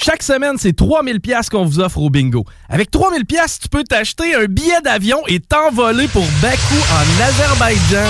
Chaque 0.00 0.22
semaine, 0.22 0.54
c'est 0.58 0.76
3000 0.76 1.20
pièces 1.20 1.48
qu'on 1.48 1.64
vous 1.64 1.80
offre 1.80 1.98
au 1.98 2.08
bingo. 2.08 2.44
Avec 2.68 2.92
3000 2.92 3.26
pièces, 3.26 3.58
tu 3.58 3.68
peux 3.68 3.82
t'acheter 3.82 4.36
un 4.36 4.44
billet 4.44 4.80
d'avion 4.84 5.18
et 5.26 5.40
t'envoler 5.40 6.06
pour 6.06 6.24
Bakou 6.40 6.76
en 6.92 7.24
Azerbaïdjan. 7.24 8.08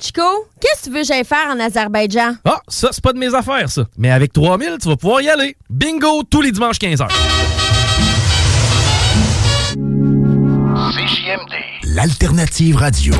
Chico, 0.00 0.22
qu'est-ce 0.58 0.80
que 0.80 0.84
tu 0.84 0.90
veux 0.90 1.02
que 1.02 1.06
j'aille 1.06 1.26
faire 1.26 1.48
en 1.50 1.60
Azerbaïdjan? 1.60 2.36
Ah, 2.46 2.60
ça, 2.66 2.88
c'est 2.92 3.04
pas 3.04 3.12
de 3.12 3.18
mes 3.18 3.34
affaires, 3.34 3.68
ça. 3.68 3.82
Mais 3.98 4.10
avec 4.10 4.32
3000, 4.32 4.78
tu 4.80 4.88
vas 4.88 4.96
pouvoir 4.96 5.20
y 5.20 5.28
aller. 5.28 5.54
Bingo 5.68 6.22
tous 6.22 6.40
les 6.40 6.50
dimanches 6.50 6.78
15h. 6.78 7.08
CJMD, 10.74 11.52
l'alternative 11.94 12.76
radio. 12.76 13.12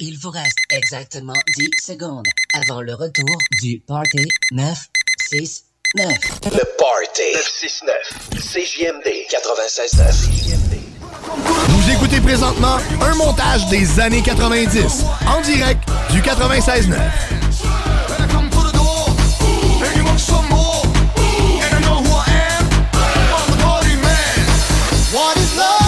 Il 0.00 0.16
vous 0.18 0.30
reste 0.30 0.58
exactement 0.70 1.34
10 1.56 1.68
secondes 1.84 2.26
avant 2.52 2.80
le 2.80 2.94
retour 2.94 3.36
du 3.60 3.80
Party 3.80 4.24
969. 4.52 6.06
Le 6.44 6.64
Party 6.78 7.22
969, 7.34 7.94
CJMD 8.36 9.08
96.9. 9.28 10.76
Vous 11.70 11.90
écoutez 11.90 12.20
présentement 12.20 12.78
un 13.00 13.14
montage 13.16 13.66
des 13.68 13.98
années 13.98 14.22
90 14.22 15.04
en 15.26 15.40
direct 15.40 15.82
du 16.12 16.20
96.9. 16.20 16.94
What 25.10 25.36
is 25.38 25.56
love? 25.56 25.87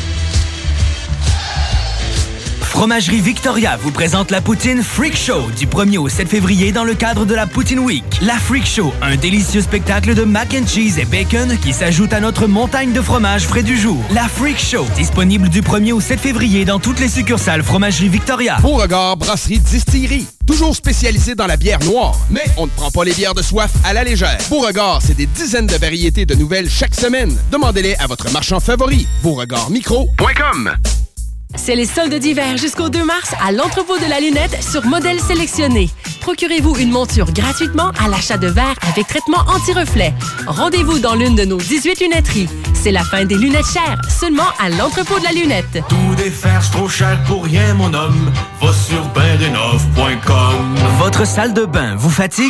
Fromagerie 2.71 3.19
Victoria 3.19 3.75
vous 3.75 3.91
présente 3.91 4.31
la 4.31 4.39
poutine 4.39 4.81
Freak 4.81 5.15
Show 5.17 5.51
du 5.57 5.67
1er 5.67 5.97
au 5.97 6.07
7 6.07 6.29
février 6.29 6.71
dans 6.71 6.85
le 6.85 6.93
cadre 6.93 7.25
de 7.25 7.35
la 7.35 7.45
Poutine 7.45 7.79
Week. 7.79 8.03
La 8.21 8.35
Freak 8.35 8.65
Show, 8.65 8.93
un 9.01 9.17
délicieux 9.17 9.61
spectacle 9.61 10.15
de 10.15 10.23
mac 10.23 10.55
and 10.55 10.65
cheese 10.65 10.97
et 10.97 11.03
bacon 11.03 11.57
qui 11.61 11.73
s'ajoute 11.73 12.13
à 12.13 12.21
notre 12.21 12.47
montagne 12.47 12.93
de 12.93 13.01
fromage 13.01 13.45
frais 13.45 13.61
du 13.61 13.77
jour. 13.77 14.01
La 14.11 14.23
Freak 14.29 14.57
Show, 14.57 14.85
disponible 14.95 15.49
du 15.49 15.61
1er 15.61 15.91
au 15.91 15.99
7 15.99 16.21
février 16.21 16.63
dans 16.63 16.79
toutes 16.79 17.01
les 17.01 17.09
succursales 17.09 17.61
Fromagerie 17.61 18.07
Victoria. 18.07 18.57
Beauregard 18.61 19.17
Brasserie 19.17 19.59
Distillerie. 19.59 20.25
Toujours 20.47 20.73
spécialisé 20.73 21.35
dans 21.35 21.47
la 21.47 21.57
bière 21.57 21.83
noire, 21.83 22.15
mais 22.29 22.45
on 22.55 22.67
ne 22.67 22.71
prend 22.71 22.89
pas 22.89 23.03
les 23.03 23.13
bières 23.13 23.35
de 23.35 23.41
soif 23.41 23.71
à 23.83 23.91
la 23.91 24.05
légère. 24.05 24.39
Beauregard, 24.49 25.01
c'est 25.05 25.17
des 25.17 25.25
dizaines 25.27 25.67
de 25.67 25.75
variétés 25.75 26.25
de 26.25 26.35
nouvelles 26.35 26.69
chaque 26.69 26.95
semaine. 26.95 27.37
Demandez-les 27.51 27.95
à 27.95 28.07
votre 28.07 28.31
marchand 28.31 28.61
favori. 28.61 29.07
Beauregardmicro.com 29.23 30.71
C'est 31.63 31.75
les 31.75 31.85
soldes 31.85 32.15
d'hiver 32.15 32.57
jusqu'au 32.57 32.89
2 32.89 33.05
mars 33.05 33.35
à 33.39 33.51
l'entrepôt 33.51 33.99
de 33.99 34.09
la 34.09 34.19
lunette 34.19 34.63
sur 34.63 34.83
modèle 34.83 35.19
sélectionné. 35.19 35.91
Procurez-vous 36.19 36.75
une 36.77 36.89
monture 36.89 37.31
gratuitement 37.31 37.91
à 38.03 38.07
l'achat 38.07 38.37
de 38.37 38.47
verre 38.47 38.73
avec 38.89 39.05
traitement 39.05 39.43
anti-reflet. 39.47 40.11
Rendez-vous 40.47 40.97
dans 40.97 41.13
l'une 41.13 41.35
de 41.35 41.45
nos 41.45 41.57
18 41.57 41.99
lunetteries. 41.99 42.49
C'est 42.73 42.91
la 42.91 43.03
fin 43.03 43.25
des 43.25 43.35
lunettes 43.35 43.67
chères, 43.71 44.01
seulement 44.09 44.49
à 44.57 44.69
l'entrepôt 44.69 45.19
de 45.19 45.23
la 45.23 45.33
lunette. 45.33 45.83
Tout 45.87 46.15
défaire, 46.17 46.63
c'est 46.63 46.71
trop 46.71 46.89
cher 46.89 47.23
pour 47.27 47.43
rien, 47.43 47.75
mon 47.75 47.93
homme. 47.93 48.31
Va 48.59 48.73
sur 48.73 49.05
bendenov.com. 49.09 50.75
Votre 50.97 51.27
salle 51.27 51.53
de 51.53 51.65
bain 51.65 51.95
vous 51.95 52.09
fatigue? 52.09 52.49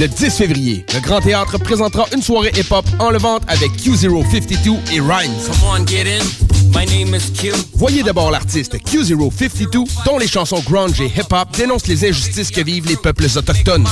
Le 0.00 0.08
10 0.08 0.30
février, 0.30 0.86
le 0.94 1.00
Grand 1.00 1.20
Théâtre 1.20 1.58
présentera 1.58 2.06
une 2.14 2.22
soirée 2.22 2.52
hip-hop 2.56 2.86
en 3.00 3.10
levante 3.10 3.42
avec 3.48 3.72
Q052 3.72 4.78
et 4.94 4.98
Rhymes. 4.98 6.49
My 6.72 6.86
name 6.86 7.14
is 7.14 7.30
Q. 7.32 7.52
Voyez 7.74 8.02
d'abord 8.02 8.30
l'artiste 8.30 8.76
Q052, 8.76 9.86
dont 10.04 10.18
les 10.18 10.28
chansons 10.28 10.60
grunge 10.60 11.00
et 11.00 11.06
hip-hop 11.06 11.48
dénoncent 11.56 11.88
les 11.88 12.08
injustices 12.08 12.50
que 12.50 12.60
vivent 12.60 12.86
les 12.86 12.96
peuples 12.96 13.26
autochtones. 13.36 13.86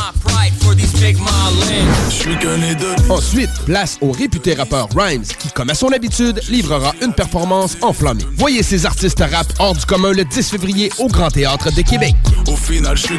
Ensuite, 3.08 3.50
place 3.64 3.98
au 4.00 4.12
réputé 4.12 4.54
rappeur 4.54 4.88
Rhymes, 4.96 5.24
qui, 5.38 5.48
comme 5.50 5.70
à 5.70 5.74
son 5.74 5.88
habitude, 5.88 6.40
livrera 6.48 6.92
une 7.02 7.12
performance 7.12 7.76
enflammée. 7.82 8.24
Voyez 8.36 8.62
ces 8.62 8.86
artistes 8.86 9.20
rap 9.20 9.46
hors 9.58 9.74
du 9.74 9.84
commun 9.84 10.12
le 10.12 10.24
10 10.24 10.50
février 10.50 10.92
au 10.98 11.08
Grand 11.08 11.30
Théâtre 11.30 11.72
de 11.74 11.82
Québec. 11.82 12.14
Au 12.46 12.56
final, 12.56 12.96
je 12.96 13.02
suis. 13.02 13.18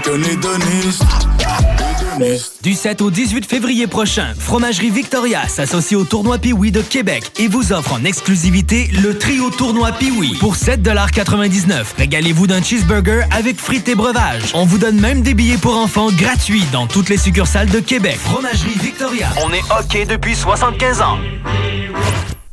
Du 2.61 2.73
7 2.73 3.01
au 3.01 3.11
18 3.11 3.45
février 3.45 3.87
prochain, 3.87 4.33
Fromagerie 4.37 4.89
Victoria 4.89 5.47
s'associe 5.47 5.97
au 5.97 6.03
tournoi 6.03 6.37
Piwi 6.37 6.71
de 6.71 6.81
Québec 6.81 7.31
et 7.39 7.47
vous 7.47 7.71
offre 7.71 7.93
en 7.93 8.03
exclusivité 8.03 8.89
le 9.01 9.17
trio 9.17 9.48
tournoi 9.49 9.91
Piwi 9.91 10.35
pour 10.39 10.55
7,99 10.55 11.95
Régalez-vous 11.97 12.47
d'un 12.47 12.61
cheeseburger 12.61 13.23
avec 13.31 13.59
frites 13.59 13.87
et 13.89 13.95
breuvages. 13.95 14.51
On 14.53 14.65
vous 14.65 14.77
donne 14.77 14.99
même 14.99 15.21
des 15.21 15.33
billets 15.33 15.57
pour 15.57 15.77
enfants 15.77 16.11
gratuits 16.11 16.63
dans 16.71 16.87
toutes 16.87 17.09
les 17.09 17.17
succursales 17.17 17.69
de 17.69 17.79
Québec. 17.79 18.17
Fromagerie 18.17 18.77
Victoria. 18.79 19.29
On 19.43 19.51
est 19.51 19.63
OK 19.79 20.07
depuis 20.07 20.35
75 20.35 21.01
ans. 21.01 21.17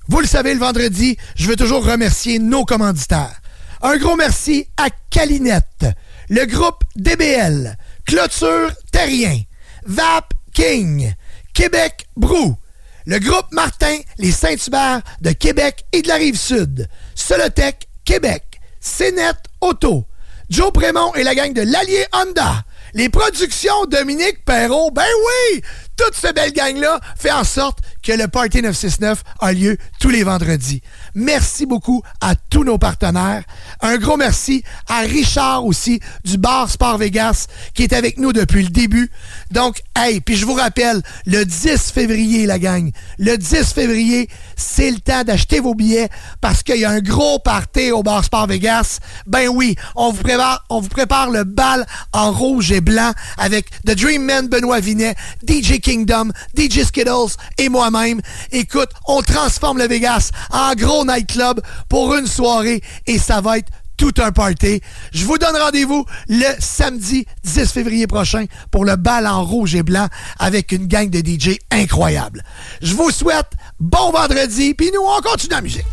Vous 0.09 0.21
le 0.21 0.27
savez, 0.27 0.55
le 0.55 0.61
vendredi, 0.61 1.17
je 1.35 1.49
veux 1.49 1.57
toujours 1.57 1.85
remercier 1.85 2.39
nos 2.39 2.65
commanditaires. 2.65 3.41
Un 3.83 3.97
gros 3.99 4.17
merci 4.17 4.67
à 4.77 4.89
Calinette, 5.11 5.87
le 6.29 6.45
groupe 6.47 6.83
DBL, 6.97 7.77
Clôture 8.07 8.71
Terrien, 8.93 9.41
Vap 9.85 10.33
King, 10.53 11.13
Québec 11.53 12.07
Brou, 12.17 12.57
le 13.07 13.21
groupe 13.21 13.47
Martin, 13.53 13.99
les 14.19 14.33
Saint-Hubert 14.33 15.01
de 15.21 15.31
Québec 15.31 15.85
et 15.93 16.03
de 16.03 16.09
la 16.09 16.17
Rive-Sud, 16.17 16.89
Solotech 17.15 17.89
Québec, 18.05 18.61
Cénet 18.81 19.33
Auto, 19.61 20.05
Joe 20.51 20.73
Prémont 20.73 21.15
et 21.15 21.23
la 21.23 21.35
gang 21.35 21.53
de 21.53 21.63
l'Allier 21.63 22.05
Honda, 22.13 22.65
les 22.95 23.09
productions 23.09 23.87
Dominique 23.87 24.45
Perrault, 24.45 24.91
ben 24.91 25.05
oui! 25.05 25.63
Toute 25.97 26.15
cette 26.15 26.35
belle 26.35 26.53
gang-là 26.53 27.01
fait 27.17 27.31
en 27.31 27.45
sorte 27.45 27.79
que 28.03 28.13
le 28.13 28.29
Party 28.29 28.63
969 28.63 29.23
a 29.41 29.53
lieu 29.53 29.77
tous 30.01 30.11
les 30.11 30.25
vendredis. 30.25 30.83
Merci 31.19 31.65
beaucoup 31.65 32.03
à 32.21 32.35
tous 32.35 32.63
nos 32.63 32.77
partenaires. 32.77 33.43
Un 33.81 33.97
gros 33.97 34.19
merci 34.19 34.63
à 34.87 35.01
Richard 35.01 35.65
aussi 35.65 35.99
du 36.25 36.37
bar 36.37 36.71
Sport 36.71 36.99
Vegas 36.99 37.47
qui 37.73 37.85
est 37.85 37.95
avec 37.95 38.19
nous 38.19 38.35
depuis 38.35 38.63
le 38.63 38.69
début. 38.69 39.11
Donc, 39.51 39.81
hey, 39.97 40.21
puis 40.21 40.37
je 40.37 40.45
vous 40.45 40.53
rappelle, 40.53 41.01
le 41.25 41.45
10 41.45 41.91
février, 41.91 42.45
la 42.45 42.59
gang, 42.59 42.91
le 43.19 43.39
10 43.39 43.73
février, 43.73 44.29
c'est 44.57 44.91
le 44.91 44.99
temps 44.99 45.23
d'acheter 45.23 45.61
vos 45.61 45.75
billets 45.75 46.09
parce 46.41 46.63
qu'il 46.63 46.77
y 46.77 46.85
a 46.85 46.91
un 46.91 47.01
gros 47.01 47.39
party 47.39 47.93
au 47.93 48.03
bar 48.03 48.25
Sport 48.25 48.47
Vegas. 48.47 48.99
Ben 49.27 49.49
oui, 49.49 49.77
on 49.95 50.11
vous 50.11 50.23
prépare, 50.23 50.65
on 50.71 50.81
vous 50.81 50.89
prépare 50.89 51.31
le 51.31 51.45
bal 51.45 51.87
en 52.13 52.33
rouge 52.33 52.73
et 52.73 52.81
blanc 52.81 53.13
avec 53.37 53.71
The 53.85 53.95
Dream 53.95 54.25
Man 54.25 54.49
Benoît 54.49 54.81
Vinet, 54.81 55.15
DJ 55.47 55.81
Kingdom, 55.81 56.31
DJ 56.57 56.85
Skittles 56.85 57.37
et 57.59 57.69
moi-même. 57.69 58.21
Écoute, 58.51 58.91
on 59.07 59.23
transforme 59.23 59.79
le 59.79 59.87
Vegas 59.87 60.31
en 60.51 60.75
gros 60.75 61.05
nightclub 61.05 61.61
pour 61.89 62.15
une 62.15 62.27
soirée 62.27 62.83
et 63.07 63.19
ça 63.19 63.41
va 63.41 63.59
être 63.59 63.71
tout 63.97 64.13
un 64.19 64.33
party. 64.33 64.81
Je 65.13 65.25
vous 65.25 65.39
donne 65.39 65.57
rendez-vous 65.57 66.05
le 66.29 66.47
samedi 66.59 67.27
10 67.45 67.73
février 67.73 68.07
prochain 68.07 68.45
pour 68.71 68.85
le 68.85 68.97
bal 68.97 69.27
en 69.27 69.45
rouge 69.45 69.75
et 69.75 69.83
blanc 69.83 70.09
avec 70.39 70.73
une 70.73 70.87
gang 70.87 71.09
de 71.09 71.19
DJ 71.19 71.57
incroyable. 71.71 72.43
Je 72.83 72.95
vous 72.95 73.11
souhaite 73.11 73.51
bon 73.79 74.11
vendredi, 74.11 74.75
puis 74.75 74.91
nous, 74.93 75.03
on 75.03 75.21
continue 75.21 75.53
la 75.53 75.61
musique. 75.61 75.85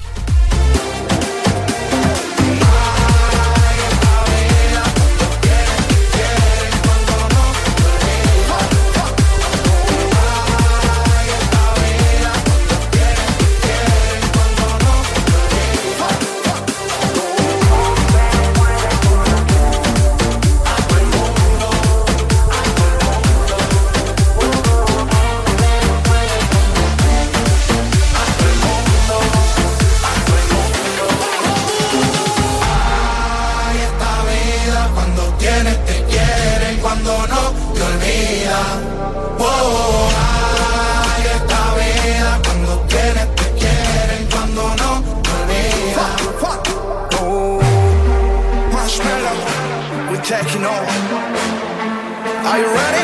Are 52.54 52.60
you 52.60 52.68
ready? 52.68 53.03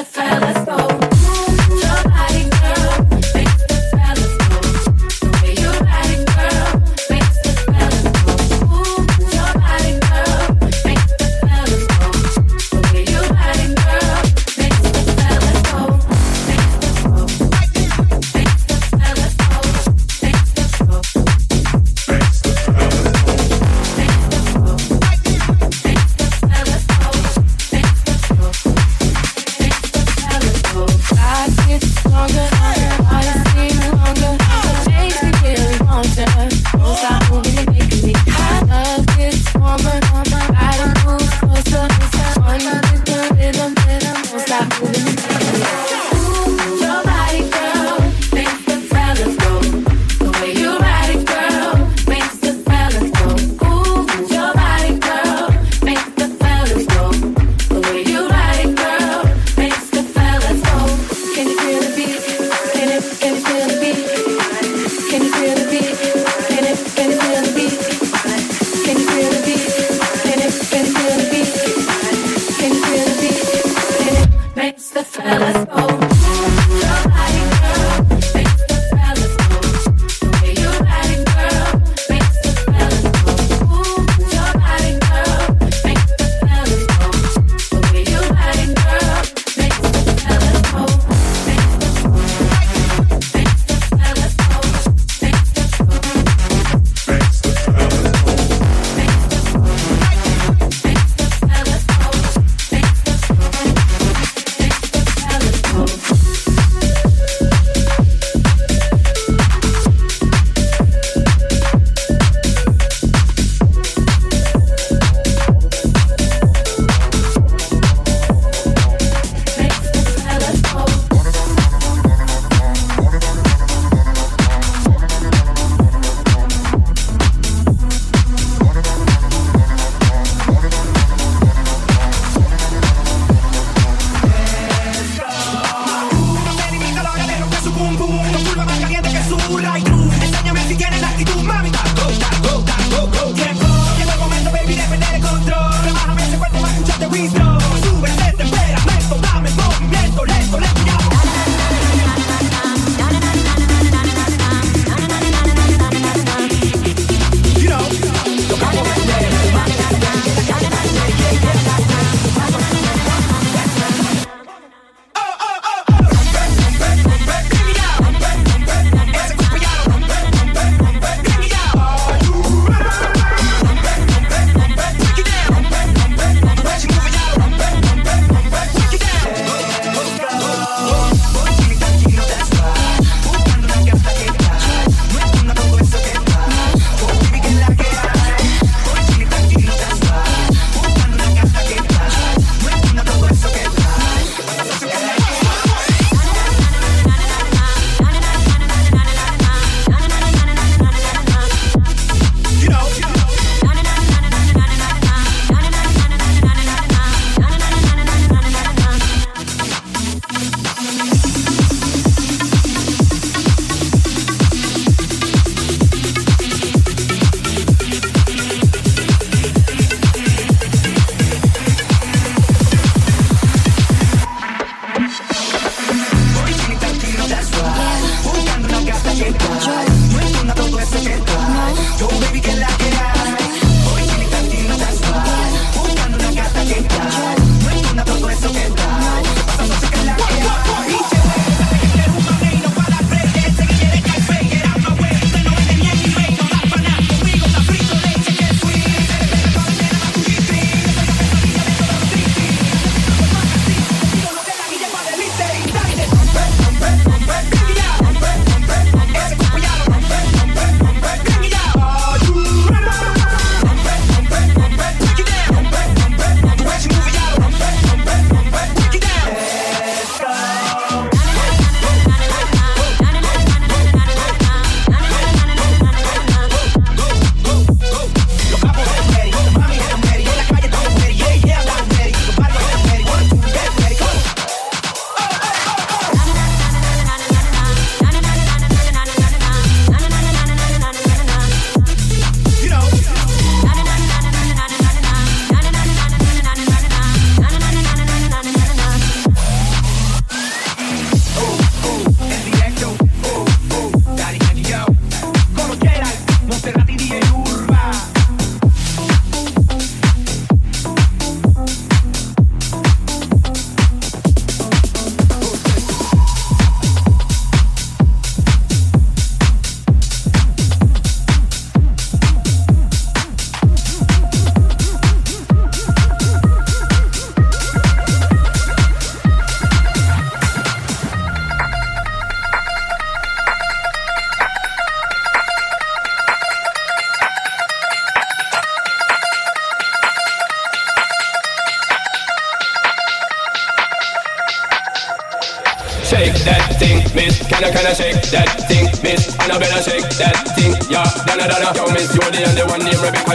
the 0.00 0.06
first 0.06 0.29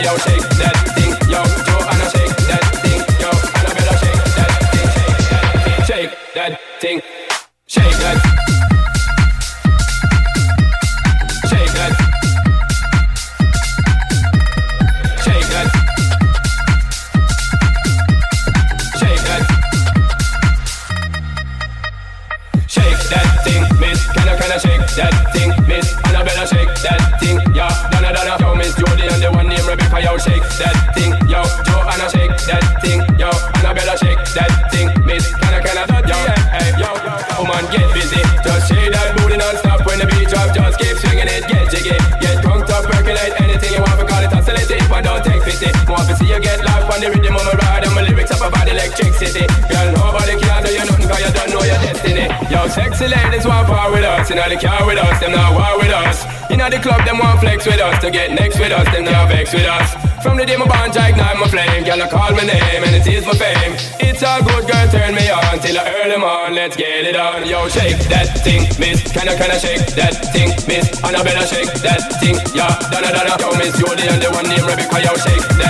out 0.07 0.23
there. 0.25 0.34
can 69.37 69.51
I 69.51 69.57
shake 69.57 69.85
that 69.95 70.13
thing, 70.31 70.49
miss? 70.67 70.87
And 71.03 71.15
I 71.15 71.23
better 71.23 71.45
shake 71.45 71.73
that 71.83 72.01
thing, 72.19 72.35
yeah, 72.55 72.71
donna, 72.91 73.11
donna. 73.11 73.35
Yo, 73.39 73.51
miss, 73.57 73.75
you're 73.79 73.95
the 73.95 74.07
only 74.11 74.29
one 74.31 74.47
named 74.47 74.63
Rebecca, 74.63 74.97
yo, 75.03 75.11
shake 75.19 75.47
that 75.59 75.64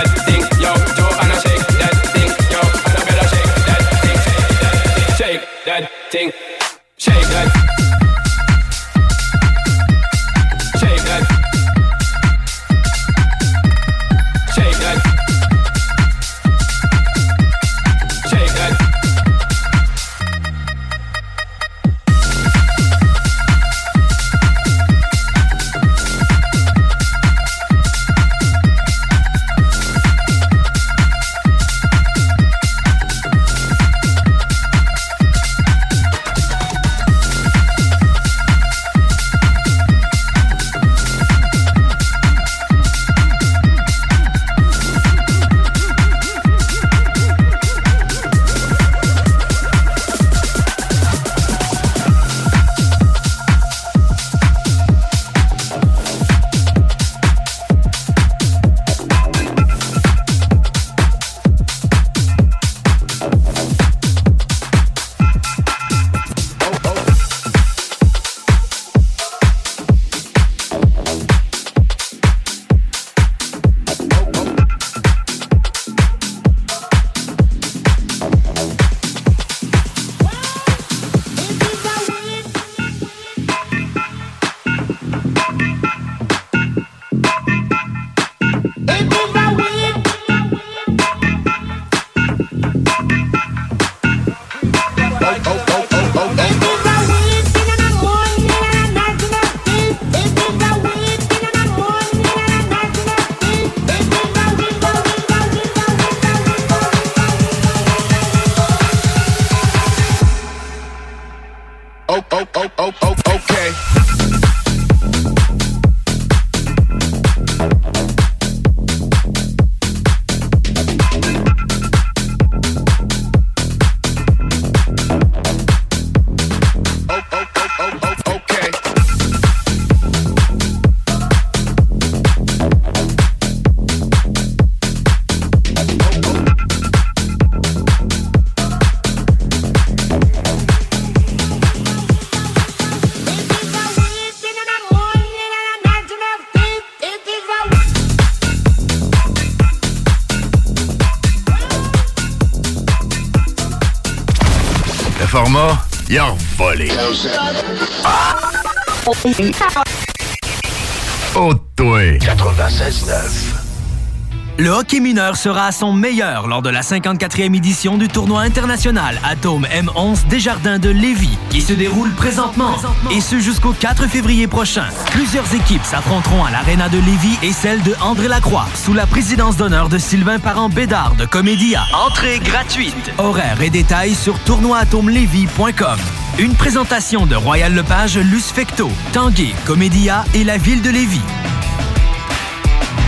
Le 164.58 164.70
hockey 164.70 164.98
mineur 164.98 165.36
sera 165.36 165.66
à 165.66 165.72
son 165.72 165.92
meilleur 165.92 166.48
lors 166.48 166.62
de 166.62 166.70
la 166.70 166.80
54e 166.80 167.54
édition 167.54 167.96
du 167.96 168.08
tournoi 168.08 168.40
international 168.40 169.20
Atome 169.22 169.66
M11 169.66 170.26
Desjardins 170.26 170.80
de 170.80 170.88
Lévis, 170.88 171.38
qui 171.48 171.60
se 171.60 171.74
déroule 171.74 172.10
présentement, 172.10 172.74
et 173.12 173.20
ce 173.20 173.38
jusqu'au 173.38 173.72
4 173.72 174.08
février 174.08 174.48
prochain. 174.48 174.86
Plusieurs 175.12 175.54
équipes 175.54 175.84
s'affronteront 175.84 176.44
à 176.44 176.50
l'Arena 176.50 176.88
de 176.88 176.98
Lévis 176.98 177.38
et 177.40 177.52
celle 177.52 177.82
de 177.84 177.94
André 178.00 178.26
Lacroix, 178.26 178.66
sous 178.74 178.94
la 178.94 179.06
présidence 179.06 179.56
d'honneur 179.56 179.88
de 179.88 179.98
Sylvain 179.98 180.40
Parent-Bédard 180.40 181.14
de 181.14 181.24
Comédia. 181.24 181.84
Entrée 181.92 182.40
gratuite. 182.40 183.12
Horaires 183.18 183.62
et 183.62 183.70
détails 183.70 184.16
sur 184.16 184.36
tournoi-atomelévis.com. 184.40 185.98
Une 186.38 186.54
présentation 186.54 187.24
de 187.24 187.34
Royal 187.34 187.74
Lepage, 187.74 188.18
Luce 188.18 188.52
Fecto, 188.52 188.90
Tanguay, 189.14 189.54
Comédia 189.64 190.22
et 190.34 190.44
la 190.44 190.58
ville 190.58 190.82
de 190.82 190.90
Lévis. 190.90 191.22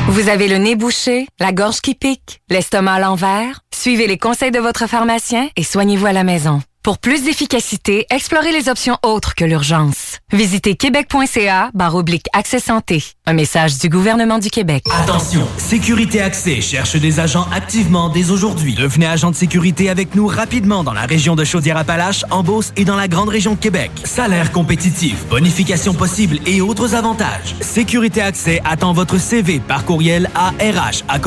Vous 0.06 0.30
avez 0.30 0.48
le 0.48 0.56
nez 0.56 0.76
bouché, 0.76 1.26
la 1.38 1.52
gorge 1.52 1.82
qui 1.82 1.94
pique, 1.94 2.40
l'estomac 2.48 2.94
à 2.94 3.00
l'envers? 3.00 3.60
Suivez 3.70 4.06
les 4.06 4.16
conseils 4.16 4.50
de 4.50 4.58
votre 4.58 4.86
pharmacien 4.86 5.50
et 5.56 5.62
soignez-vous 5.62 6.06
à 6.06 6.14
la 6.14 6.24
maison. 6.24 6.62
Pour 6.82 6.96
plus 6.96 7.22
d'efficacité, 7.22 8.06
explorez 8.08 8.50
les 8.50 8.70
options 8.70 8.96
autres 9.02 9.34
que 9.34 9.44
l'urgence. 9.44 10.07
Visitez 10.32 10.74
québec.ca 10.74 11.70
oblique 11.94 12.26
accès 12.34 12.60
santé. 12.60 13.02
Un 13.24 13.32
message 13.32 13.78
du 13.78 13.88
gouvernement 13.88 14.38
du 14.38 14.50
Québec. 14.50 14.84
Attention, 15.02 15.48
Sécurité 15.56 16.20
Accès 16.20 16.60
cherche 16.60 16.96
des 16.96 17.18
agents 17.18 17.46
activement 17.50 18.10
dès 18.10 18.30
aujourd'hui. 18.30 18.74
Devenez 18.74 19.06
agent 19.06 19.30
de 19.30 19.36
sécurité 19.36 19.88
avec 19.88 20.14
nous 20.14 20.26
rapidement 20.26 20.84
dans 20.84 20.92
la 20.92 21.06
région 21.06 21.34
de 21.34 21.44
Chaudière-Appalaches, 21.44 22.26
en 22.30 22.42
Beauce 22.42 22.74
et 22.76 22.84
dans 22.84 22.96
la 22.96 23.08
grande 23.08 23.30
région 23.30 23.54
de 23.54 23.58
Québec. 23.58 23.90
Salaire 24.04 24.52
compétitif, 24.52 25.26
bonification 25.30 25.94
possible 25.94 26.40
et 26.44 26.60
autres 26.60 26.94
avantages. 26.94 27.54
Sécurité 27.62 28.20
Accès 28.20 28.60
attend 28.66 28.92
votre 28.92 29.16
CV 29.16 29.60
par 29.60 29.86
courriel 29.86 30.28
à 30.34 30.50
RH 30.50 31.04
à. 31.08 31.18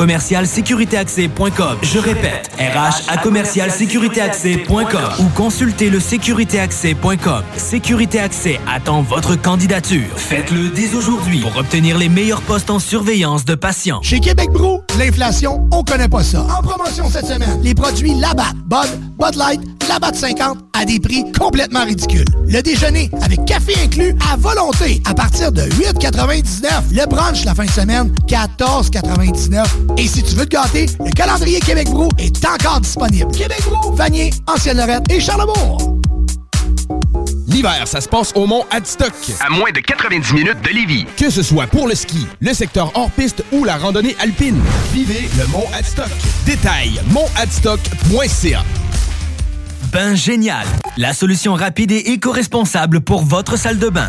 Je 1.82 1.98
répète, 1.98 2.52
RH 2.56 3.08
à 3.08 3.16
ou 5.18 5.28
consultez 5.34 5.90
le 5.90 5.98
sécuritéaccès.com. 5.98 7.42
Sécurité 7.56 8.20
Accès 8.20 8.60
attend 8.72 8.91
votre 9.00 9.36
candidature. 9.36 10.10
Faites-le 10.16 10.68
dès 10.68 10.94
aujourd'hui 10.94 11.40
pour 11.40 11.56
obtenir 11.56 11.96
les 11.96 12.10
meilleurs 12.10 12.42
postes 12.42 12.68
en 12.68 12.78
surveillance 12.78 13.46
de 13.46 13.54
patients. 13.54 14.02
Chez 14.02 14.20
Québec 14.20 14.50
Brou, 14.50 14.82
l'inflation, 14.98 15.66
on 15.72 15.82
connaît 15.82 16.08
pas 16.08 16.22
ça. 16.22 16.42
En 16.58 16.62
promotion 16.62 17.08
cette 17.08 17.26
semaine, 17.26 17.60
les 17.62 17.74
produits 17.74 18.14
Labatt, 18.14 18.54
Bud, 18.66 19.00
Bud 19.18 19.36
Light, 19.36 19.60
Labatt 19.88 20.14
50 20.14 20.58
à 20.78 20.84
des 20.84 21.00
prix 21.00 21.24
complètement 21.32 21.84
ridicules. 21.84 22.26
Le 22.46 22.60
déjeuner 22.60 23.10
avec 23.22 23.44
café 23.46 23.74
inclus 23.82 24.14
à 24.30 24.36
volonté 24.36 25.00
à 25.06 25.14
partir 25.14 25.52
de 25.52 25.62
8,99. 25.62 26.92
Le 26.92 27.06
brunch 27.06 27.44
la 27.44 27.54
fin 27.54 27.64
de 27.64 27.70
semaine, 27.70 28.12
14,99. 28.26 29.64
Et 29.96 30.06
si 30.06 30.22
tu 30.22 30.34
veux 30.34 30.44
te 30.44 30.56
gâter, 30.56 30.86
le 31.02 31.10
calendrier 31.12 31.60
Québec 31.60 31.88
Brou 31.88 32.08
est 32.18 32.44
encore 32.44 32.80
disponible. 32.80 33.30
Québec 33.32 33.62
Brou, 33.70 33.94
Vanier, 33.94 34.30
Ancienne-Lorette 34.46 35.10
et 35.10 35.20
Charlebourg. 35.20 36.02
L'hiver, 37.48 37.86
ça 37.86 38.00
se 38.00 38.08
passe 38.08 38.32
au 38.34 38.46
Mont 38.46 38.64
Adstock. 38.70 39.12
À 39.40 39.50
moins 39.50 39.70
de 39.70 39.80
90 39.80 40.32
minutes 40.32 40.62
de 40.62 40.68
Lévis. 40.70 41.06
Que 41.16 41.30
ce 41.30 41.42
soit 41.42 41.66
pour 41.66 41.88
le 41.88 41.94
ski, 41.94 42.26
le 42.40 42.54
secteur 42.54 42.90
hors 42.94 43.10
piste 43.10 43.44
ou 43.52 43.64
la 43.64 43.76
randonnée 43.76 44.16
alpine. 44.20 44.60
Vivez 44.92 45.28
le 45.38 45.46
Mont 45.48 45.66
Adstock. 45.74 46.10
Détail 46.46 47.00
montadstock.ca. 47.10 48.64
Bain 49.92 50.14
Génial, 50.14 50.66
la 50.96 51.12
solution 51.12 51.54
rapide 51.54 51.92
et 51.92 52.12
éco-responsable 52.12 53.00
pour 53.00 53.24
votre 53.24 53.58
salle 53.58 53.78
de 53.78 53.88
bain. 53.88 54.08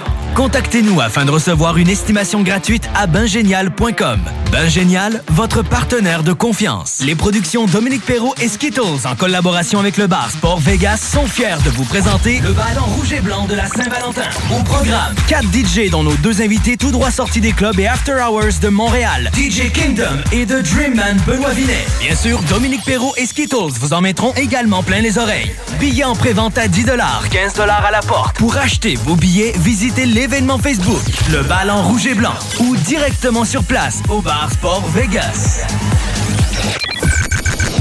Contactez-nous 0.41 0.99
afin 0.99 1.23
de 1.23 1.29
recevoir 1.29 1.77
une 1.77 1.87
estimation 1.87 2.41
gratuite 2.41 2.89
à 2.95 3.05
bingénial.com. 3.05 4.19
Bingénial, 4.51 5.23
votre 5.27 5.61
partenaire 5.61 6.23
de 6.23 6.33
confiance. 6.33 6.97
Les 7.05 7.13
productions 7.13 7.67
Dominique 7.67 8.03
Perrault 8.03 8.33
et 8.41 8.47
Skittles 8.47 9.05
en 9.05 9.15
collaboration 9.15 9.79
avec 9.79 9.97
le 9.97 10.07
bar 10.07 10.31
Sport 10.31 10.59
Vegas 10.59 10.97
sont 10.97 11.27
fiers 11.27 11.61
de 11.63 11.69
vous 11.69 11.85
présenter 11.85 12.39
le 12.39 12.53
ballon 12.53 12.83
rouge 12.85 13.13
et 13.13 13.21
blanc 13.21 13.45
de 13.45 13.53
la 13.53 13.67
Saint-Valentin. 13.67 14.29
Au 14.51 14.63
programme, 14.63 15.13
4 15.27 15.43
DJ 15.43 15.91
dont 15.91 16.01
nos 16.01 16.15
deux 16.15 16.41
invités 16.41 16.75
tout 16.75 16.89
droit 16.89 17.11
sortis 17.11 17.39
des 17.39 17.53
clubs 17.53 17.79
et 17.79 17.85
After 17.85 18.13
Hours 18.13 18.59
de 18.61 18.69
Montréal, 18.69 19.29
DJ 19.35 19.71
Kingdom 19.71 20.17
et 20.31 20.47
The 20.47 20.63
Dreamman 20.63 21.17
Benoît 21.27 21.51
Vinet. 21.51 21.85
Bien 21.99 22.15
sûr, 22.15 22.41
Dominique 22.49 22.83
Perrault 22.83 23.13
et 23.15 23.27
Skittles 23.27 23.77
vous 23.79 23.93
en 23.93 24.01
mettront 24.01 24.33
également 24.33 24.81
plein 24.81 25.01
les 25.01 25.19
oreilles. 25.19 25.53
Billets 25.79 26.03
en 26.03 26.15
pré-vente 26.15 26.57
à 26.57 26.67
10 26.67 26.87
15 27.31 27.59
à 27.59 27.91
la 27.91 28.01
porte. 28.01 28.37
Pour 28.37 28.57
acheter 28.57 28.95
vos 29.05 29.15
billets, 29.15 29.53
visitez 29.59 30.07
l'événement 30.31 30.57
Facebook, 30.57 31.01
le 31.29 31.43
ballon 31.43 31.81
rouge 31.81 32.07
et 32.07 32.13
blanc, 32.13 32.33
ou 32.61 32.77
directement 32.77 33.43
sur 33.43 33.63
place 33.65 34.01
au 34.09 34.21
bar 34.21 34.49
Sport 34.49 34.87
Vegas. 34.87 35.65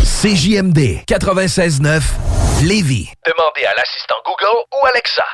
CJMD 0.05 1.05
96.9 1.06 2.02
Lévis. 2.64 3.12
Demandez 3.24 3.64
à 3.66 3.74
l'assistant 3.77 4.16
Google 4.24 4.64
ou 4.72 4.86
Alexa. 4.86 5.24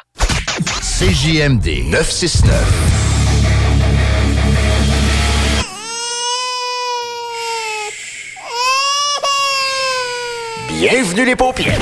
CJMD 0.83 1.91
969. 1.91 2.53
Bienvenue 10.69 11.25
les 11.25 11.37
paupières. 11.37 11.81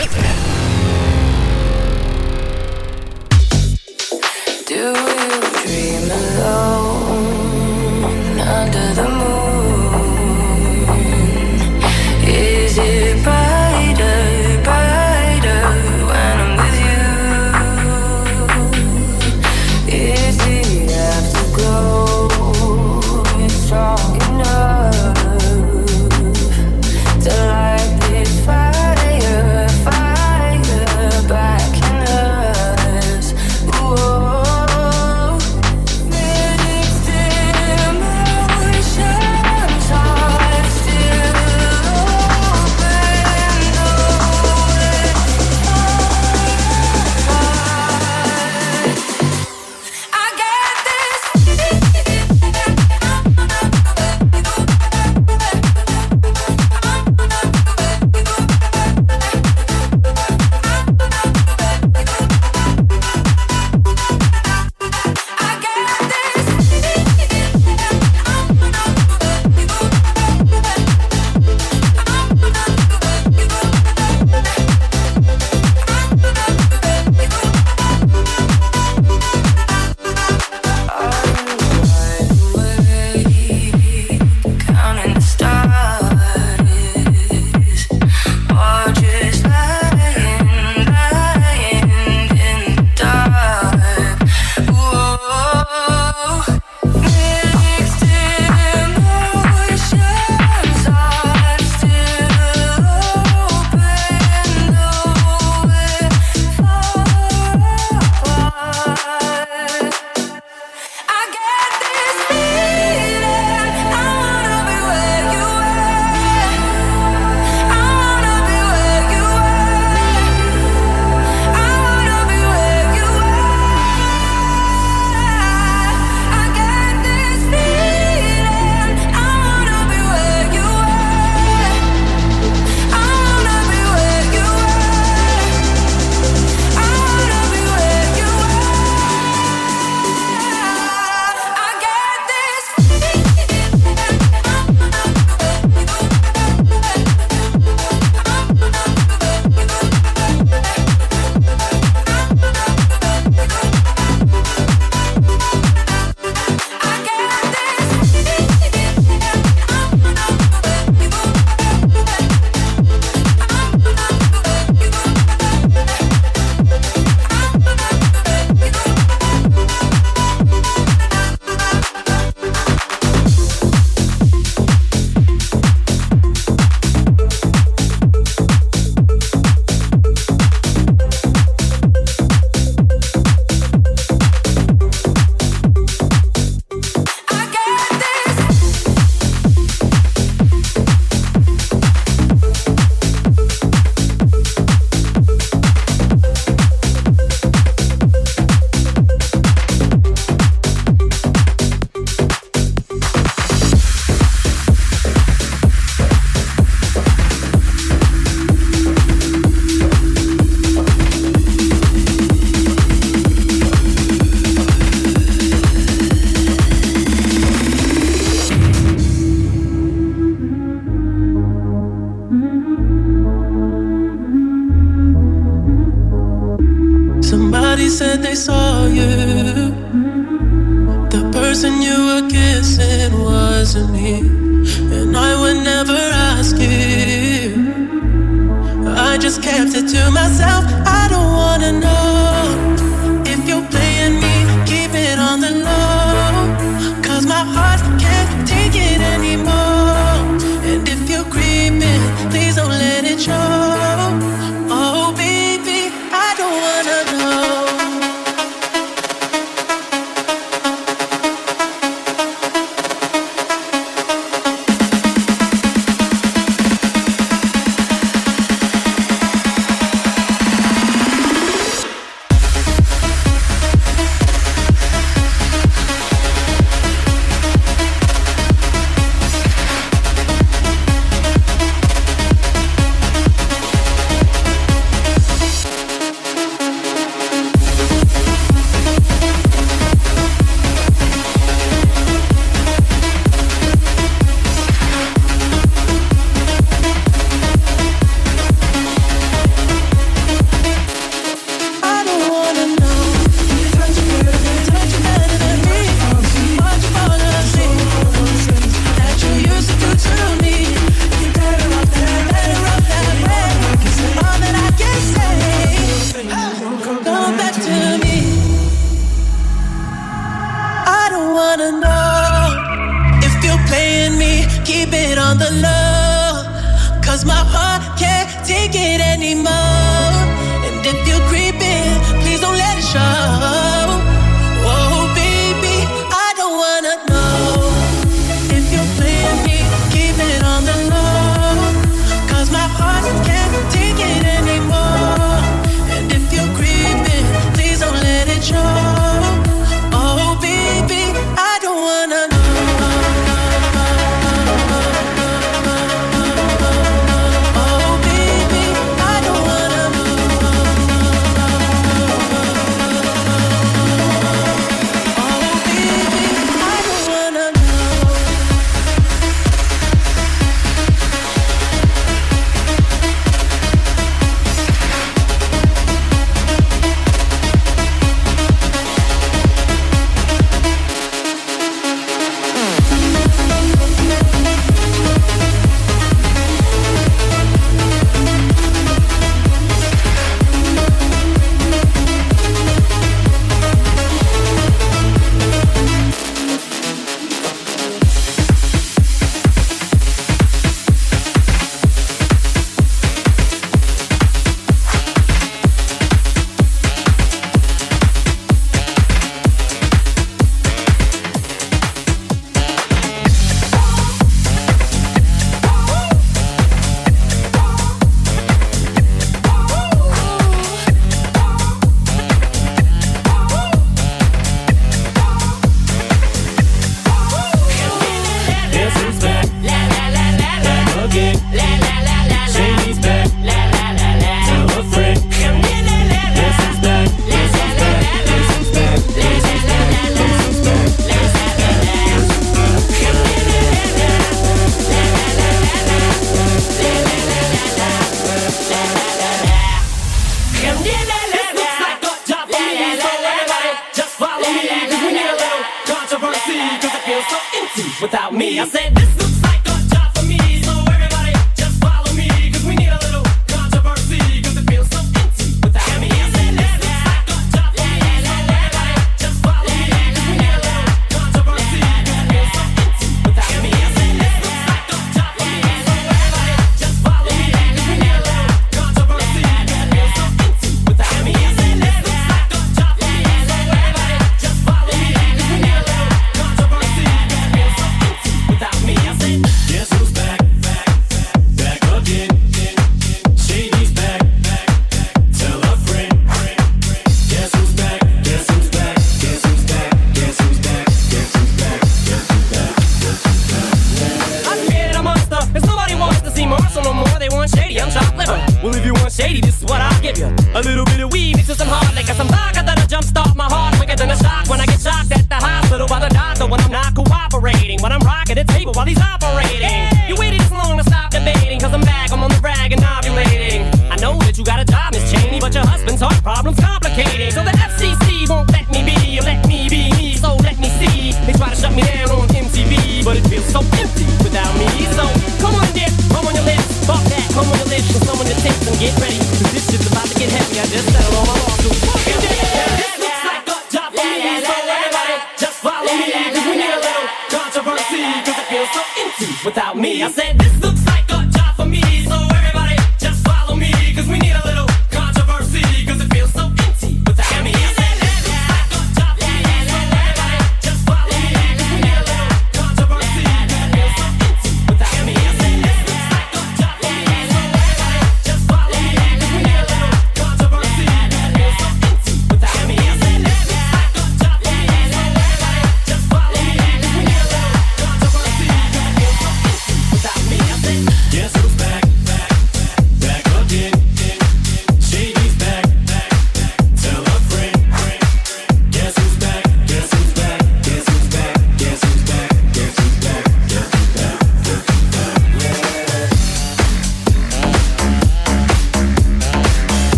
Do 4.68 5.13
alone 6.10 6.93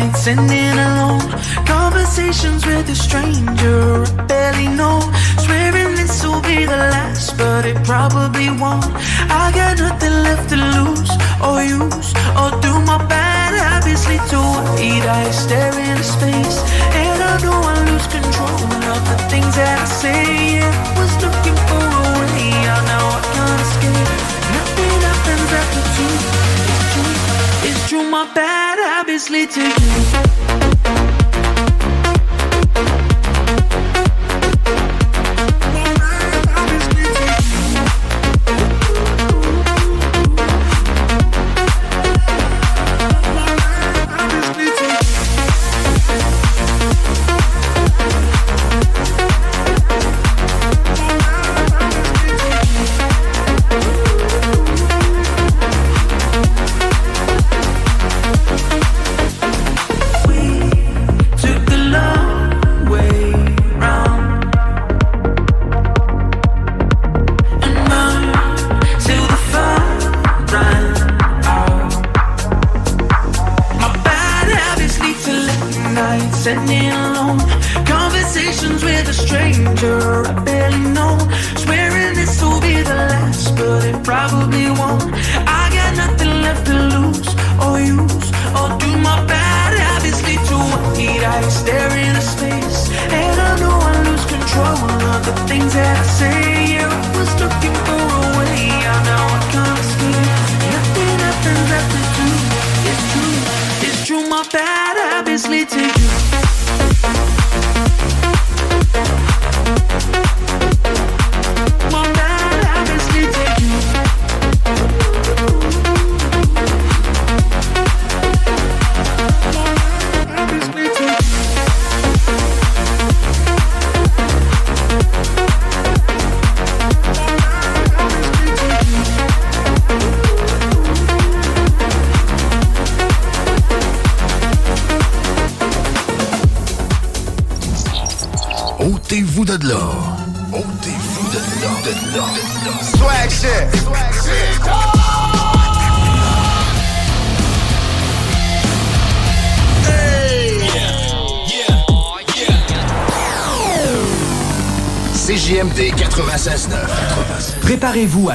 nights 0.00 0.26
ending 0.26 0.78
alone. 0.88 1.28
Conversations 1.66 2.64
with 2.66 2.88
a 2.88 2.94
stranger 2.94 4.04
I 4.04 4.24
barely 4.26 4.68
know. 4.68 5.00
Swearing 5.44 5.94
this 5.96 6.24
will 6.24 6.42
be 6.42 6.64
the 6.64 6.80
last 6.94 7.36
but 7.36 7.64
it 7.66 7.78
probably 7.84 8.48
won't. 8.62 8.92
I 9.42 9.52
got 9.54 9.78
nothing 9.78 10.16
left 10.26 10.48
to 10.52 10.58
lose 10.76 11.12
or 11.46 11.58
use 11.62 12.10
or 12.40 12.50
do 12.64 12.72
my 12.90 12.98
bad 13.12 13.52
habits 13.62 14.06
lead 14.08 14.24
to 14.32 14.40
eyes 15.16 15.36
stare 15.44 15.76
into 15.88 16.04
space, 16.04 16.58
and 17.02 17.18
I 17.30 17.34
know 17.44 17.58
I 17.74 17.76
lose 17.88 18.06
control 18.16 18.62
of 18.94 19.00
the 19.10 19.16
things 19.30 19.54
that 19.60 19.76
I 19.84 19.88
say. 20.02 20.22
Yeah, 20.56 20.98
was 20.98 21.12
looking 21.24 21.58
for 21.68 21.86
a 21.98 22.12
way 22.20 22.52
out, 22.72 22.84
now 22.92 23.04
I 23.16 23.20
can't 23.34 23.60
escape. 23.66 24.10
Nothing 24.56 25.00
happens 25.08 25.50
after 25.60 25.82
two. 25.96 26.09
True. 27.90 28.08
My 28.08 28.24
bad 28.34 28.78
habits 28.78 29.30
lead 29.30 29.50
to 29.50 29.60
you. 29.60 30.79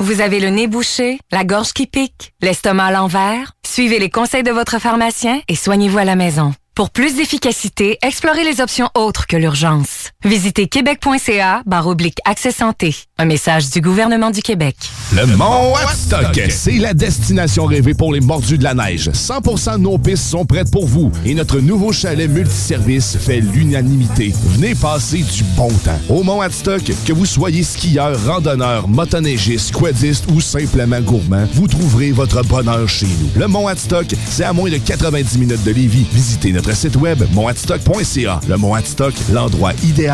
Vous 0.00 0.20
avez 0.20 0.40
le 0.40 0.48
nez 0.48 0.66
bouché, 0.66 1.18
la 1.30 1.44
gorge 1.44 1.72
qui 1.72 1.86
pique, 1.86 2.32
l'estomac 2.42 2.86
à 2.86 2.90
l'envers? 2.90 3.52
Suivez 3.66 3.98
les 3.98 4.10
conseils 4.10 4.42
de 4.42 4.50
votre 4.50 4.80
pharmacien 4.80 5.40
et 5.48 5.54
soignez-vous 5.54 5.98
à 5.98 6.04
la 6.04 6.16
maison. 6.16 6.52
Pour 6.74 6.90
plus 6.90 7.14
d'efficacité, 7.14 7.98
explorez 8.02 8.44
les 8.44 8.60
options 8.60 8.90
autres 8.96 9.26
que 9.26 9.36
l'urgence. 9.36 10.03
Visitez 10.26 10.68
québec.ca 10.68 11.62
oblique 11.84 12.16
accès 12.24 12.50
santé. 12.50 12.96
Un 13.18 13.26
message 13.26 13.68
du 13.68 13.82
gouvernement 13.82 14.30
du 14.30 14.40
Québec. 14.40 14.74
Le 15.14 15.26
Mont 15.36 15.74
Watstock, 15.74 16.40
c'est 16.48 16.78
la 16.78 16.94
destination 16.94 17.66
rêvée 17.66 17.92
pour 17.92 18.10
les 18.10 18.20
mordus 18.20 18.56
de 18.56 18.64
la 18.64 18.72
neige. 18.72 19.10
100% 19.10 19.74
de 19.74 19.78
nos 19.80 19.98
pistes 19.98 20.24
sont 20.24 20.46
prêtes 20.46 20.70
pour 20.70 20.86
vous 20.86 21.12
et 21.26 21.34
notre 21.34 21.60
nouveau 21.60 21.92
chalet 21.92 22.30
multiservice 22.30 23.18
fait 23.18 23.40
l'unanimité. 23.40 24.32
Venez 24.54 24.74
passer 24.74 25.18
du 25.18 25.44
bon 25.56 25.68
temps. 25.68 26.00
Au 26.08 26.22
Mont 26.22 26.38
Watstock, 26.38 26.90
que 27.06 27.12
vous 27.12 27.26
soyez 27.26 27.62
skieur, 27.62 28.18
randonneur, 28.24 28.88
motoneigiste, 28.88 29.72
quadiste 29.72 30.24
ou 30.30 30.40
simplement 30.40 31.02
gourmand, 31.02 31.46
vous 31.52 31.68
trouverez 31.68 32.12
votre 32.12 32.42
bonheur 32.44 32.88
chez 32.88 33.06
nous. 33.06 33.40
Le 33.40 33.46
Mont 33.46 33.64
Watstock, 33.64 34.06
c'est 34.30 34.44
à 34.44 34.54
moins 34.54 34.70
de 34.70 34.78
90 34.78 35.36
minutes 35.38 35.64
de 35.64 35.70
Lévis. 35.72 36.06
Visitez 36.12 36.52
notre 36.52 36.74
site 36.74 36.96
web 36.96 37.22
montwatstock.ca. 37.34 38.40
Le 38.48 38.56
Mont 38.56 38.72
Watstock, 38.72 39.12
l'endroit 39.30 39.72
idéal 39.84 40.13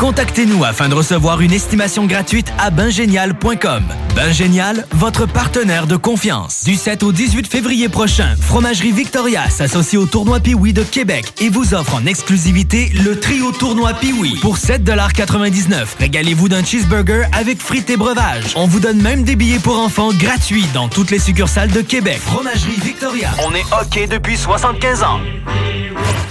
Contactez-nous 0.00 0.64
afin 0.64 0.88
de 0.88 0.94
recevoir 0.94 1.42
une 1.42 1.52
estimation 1.52 2.06
gratuite 2.06 2.50
à 2.58 2.70
bingénial.com. 2.70 3.84
Bingénial, 4.16 4.86
votre 4.92 5.26
partenaire 5.26 5.86
de 5.86 5.96
confiance. 5.96 6.64
Du 6.64 6.74
7 6.74 7.02
au 7.02 7.12
18 7.12 7.46
février 7.46 7.90
prochain, 7.90 8.34
Fromagerie 8.40 8.92
Victoria 8.92 9.50
s'associe 9.50 10.00
au 10.00 10.06
tournoi 10.06 10.40
Piwi 10.40 10.72
de 10.72 10.82
Québec 10.84 11.34
et 11.42 11.50
vous 11.50 11.74
offre 11.74 11.96
en 11.96 12.06
exclusivité 12.06 12.90
le 13.04 13.20
trio 13.20 13.52
tournoi 13.52 13.92
Piwi 13.92 14.38
pour 14.40 14.56
7,99 14.56 15.98
Régalez-vous 15.98 16.48
d'un 16.48 16.64
cheeseburger 16.64 17.24
avec 17.32 17.60
frites 17.60 17.90
et 17.90 17.98
breuvages. 17.98 18.54
On 18.56 18.66
vous 18.66 18.80
donne 18.80 19.02
même 19.02 19.22
des 19.22 19.36
billets 19.36 19.58
pour 19.58 19.78
enfants 19.78 20.14
gratuits 20.14 20.64
dans 20.72 20.88
toutes 20.88 21.10
les 21.10 21.18
succursales 21.18 21.72
de 21.72 21.82
Québec. 21.82 22.20
Fromagerie 22.20 22.80
Victoria. 22.82 23.32
On 23.46 23.54
est 23.54 23.66
OK 23.82 24.08
depuis 24.08 24.38
75 24.38 25.02
ans. 25.02 25.20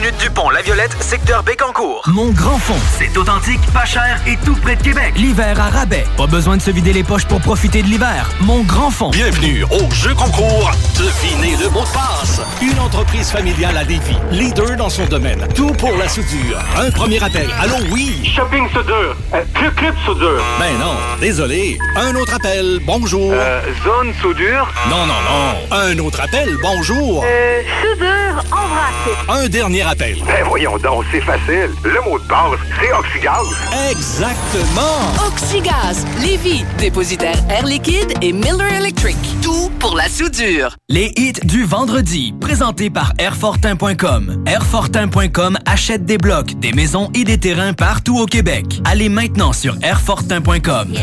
minutes 0.00 0.18
du 0.20 0.28
pont 0.28 0.50
La 0.50 0.60
Violette, 0.60 0.94
secteur 1.00 1.42
Bécancourt. 1.42 2.02
Mon 2.06 2.30
grand 2.30 2.58
fond, 2.58 2.76
c'est 2.98 3.16
authentique, 3.16 3.60
pas 3.72 3.86
cher 3.86 4.20
et 4.26 4.36
tout 4.44 4.54
près 4.56 4.76
de 4.76 4.82
Québec. 4.82 5.14
L'hiver 5.16 5.58
à 5.58 5.70
rabais. 5.70 6.04
Pas 6.18 6.26
besoin 6.26 6.58
de 6.58 6.62
se 6.62 6.70
vider 6.70 6.92
les 6.92 7.02
poches 7.02 7.24
pour 7.24 7.40
profiter 7.40 7.82
de 7.82 7.86
l'hiver. 7.86 8.28
Mon 8.40 8.62
grand 8.62 8.90
fond. 8.90 9.08
Bienvenue 9.08 9.64
au 9.64 9.90
jeu 9.90 10.14
concours 10.14 10.70
Devinez 10.98 11.56
le 11.56 11.70
mot 11.70 11.80
de 11.80 11.92
passe. 11.94 12.42
Une 12.60 12.78
entreprise 12.78 13.30
familiale 13.30 13.76
à 13.78 13.84
Lévis, 13.84 14.18
leader 14.30 14.76
dans 14.76 14.90
son 14.90 15.06
domaine. 15.06 15.46
Tout 15.54 15.72
pour 15.72 15.96
la 15.96 16.08
soudure. 16.08 16.58
Un 16.76 16.90
premier 16.90 17.22
appel. 17.22 17.48
Allô, 17.58 17.76
oui. 17.90 18.30
Shopping 18.36 18.68
soudure. 18.68 19.16
Euh, 19.32 19.42
Club 19.54 19.74
Club 19.76 19.94
soudure. 20.04 20.42
Ben 20.58 20.76
non, 20.78 20.96
désolé. 21.20 21.78
Un 21.96 22.14
autre 22.16 22.34
appel. 22.34 22.80
Bonjour. 22.84 23.32
Euh, 23.32 23.62
zone 23.82 24.12
soudure. 24.20 24.68
Non, 24.90 25.06
non, 25.06 25.14
non. 25.30 25.76
Un 25.76 25.98
autre 26.00 26.20
appel. 26.20 26.54
Bonjour. 26.60 27.24
Euh, 27.26 27.62
soudure 27.80 28.44
en 28.52 28.66
vrac. 28.66 29.40
Un 29.42 29.48
dernier 29.48 29.85
appel. 29.86 30.16
Ben 30.26 30.44
voyons 30.48 30.76
donc, 30.78 31.04
c'est 31.10 31.20
facile. 31.20 31.70
Le 31.84 32.00
mot 32.04 32.18
de 32.18 32.24
passe, 32.24 32.60
c'est 32.80 32.92
oxygaz. 32.92 33.46
Exactement. 33.90 35.26
Oxygaz, 35.26 36.04
Lévis, 36.20 36.64
dépositaire 36.78 37.36
Air 37.50 37.66
Liquide 37.66 38.14
et 38.22 38.32
Miller 38.32 38.72
Electric. 38.72 39.16
Tout 39.42 39.70
pour 39.78 39.96
la 39.96 40.08
soudure. 40.08 40.76
Les 40.88 41.12
hits 41.16 41.40
du 41.44 41.64
vendredi, 41.64 42.34
présentés 42.40 42.90
par 42.90 43.12
Airfortin.com. 43.18 44.44
Airfortin.com 44.46 45.58
achète 45.66 46.04
des 46.04 46.18
blocs, 46.18 46.58
des 46.58 46.72
maisons 46.72 47.10
et 47.14 47.24
des 47.24 47.38
terrains 47.38 47.72
partout 47.72 48.18
au 48.18 48.26
Québec. 48.26 48.80
Allez 48.84 49.08
maintenant 49.08 49.52
sur 49.52 49.76
Airfortin.com. 49.82 50.94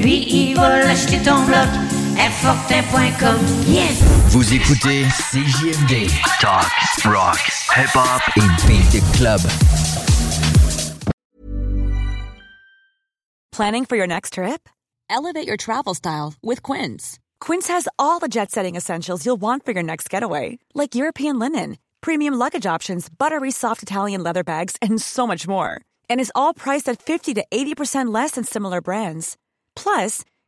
Lui, 0.00 0.26
il 0.30 0.54
va 0.54 0.88
acheter 0.88 1.18
ton 1.18 1.44
bloc. 1.44 1.68
Airfortin.com. 2.18 3.38
Yes! 3.66 4.02
Vous 4.30 4.52
écoutez 4.52 5.04
CJMD. 5.08 6.08
Talk, 6.40 6.68
rock, 7.04 7.38
hip-hop 7.76 8.22
et 8.36 8.66
beat 8.66 8.90
the 8.90 9.00
club. 9.16 9.40
Planning 13.52 13.84
for 13.84 13.96
your 13.96 14.06
next 14.06 14.34
trip? 14.34 14.68
Elevate 15.08 15.46
your 15.46 15.56
travel 15.56 15.94
style 15.94 16.34
with 16.42 16.62
Quince. 16.62 17.18
Quince 17.40 17.68
has 17.68 17.88
all 17.98 18.18
the 18.18 18.28
jet 18.28 18.50
setting 18.50 18.76
essentials 18.76 19.24
you'll 19.24 19.40
want 19.40 19.64
for 19.64 19.72
your 19.72 19.82
next 19.82 20.10
getaway, 20.10 20.58
like 20.74 20.94
European 20.96 21.38
linen, 21.38 21.78
premium 22.00 22.34
luggage 22.34 22.66
options, 22.66 23.08
buttery 23.08 23.50
soft 23.50 23.82
Italian 23.82 24.22
leather 24.22 24.44
bags, 24.44 24.76
and 24.82 25.00
so 25.00 25.26
much 25.26 25.46
more. 25.48 25.80
And 26.10 26.20
is 26.20 26.32
all 26.34 26.52
priced 26.52 26.88
at 26.88 27.00
50 27.00 27.34
to 27.34 27.44
80% 27.52 28.12
less 28.12 28.32
than 28.32 28.44
similar 28.44 28.80
brands. 28.80 29.36
Plus, 29.74 30.24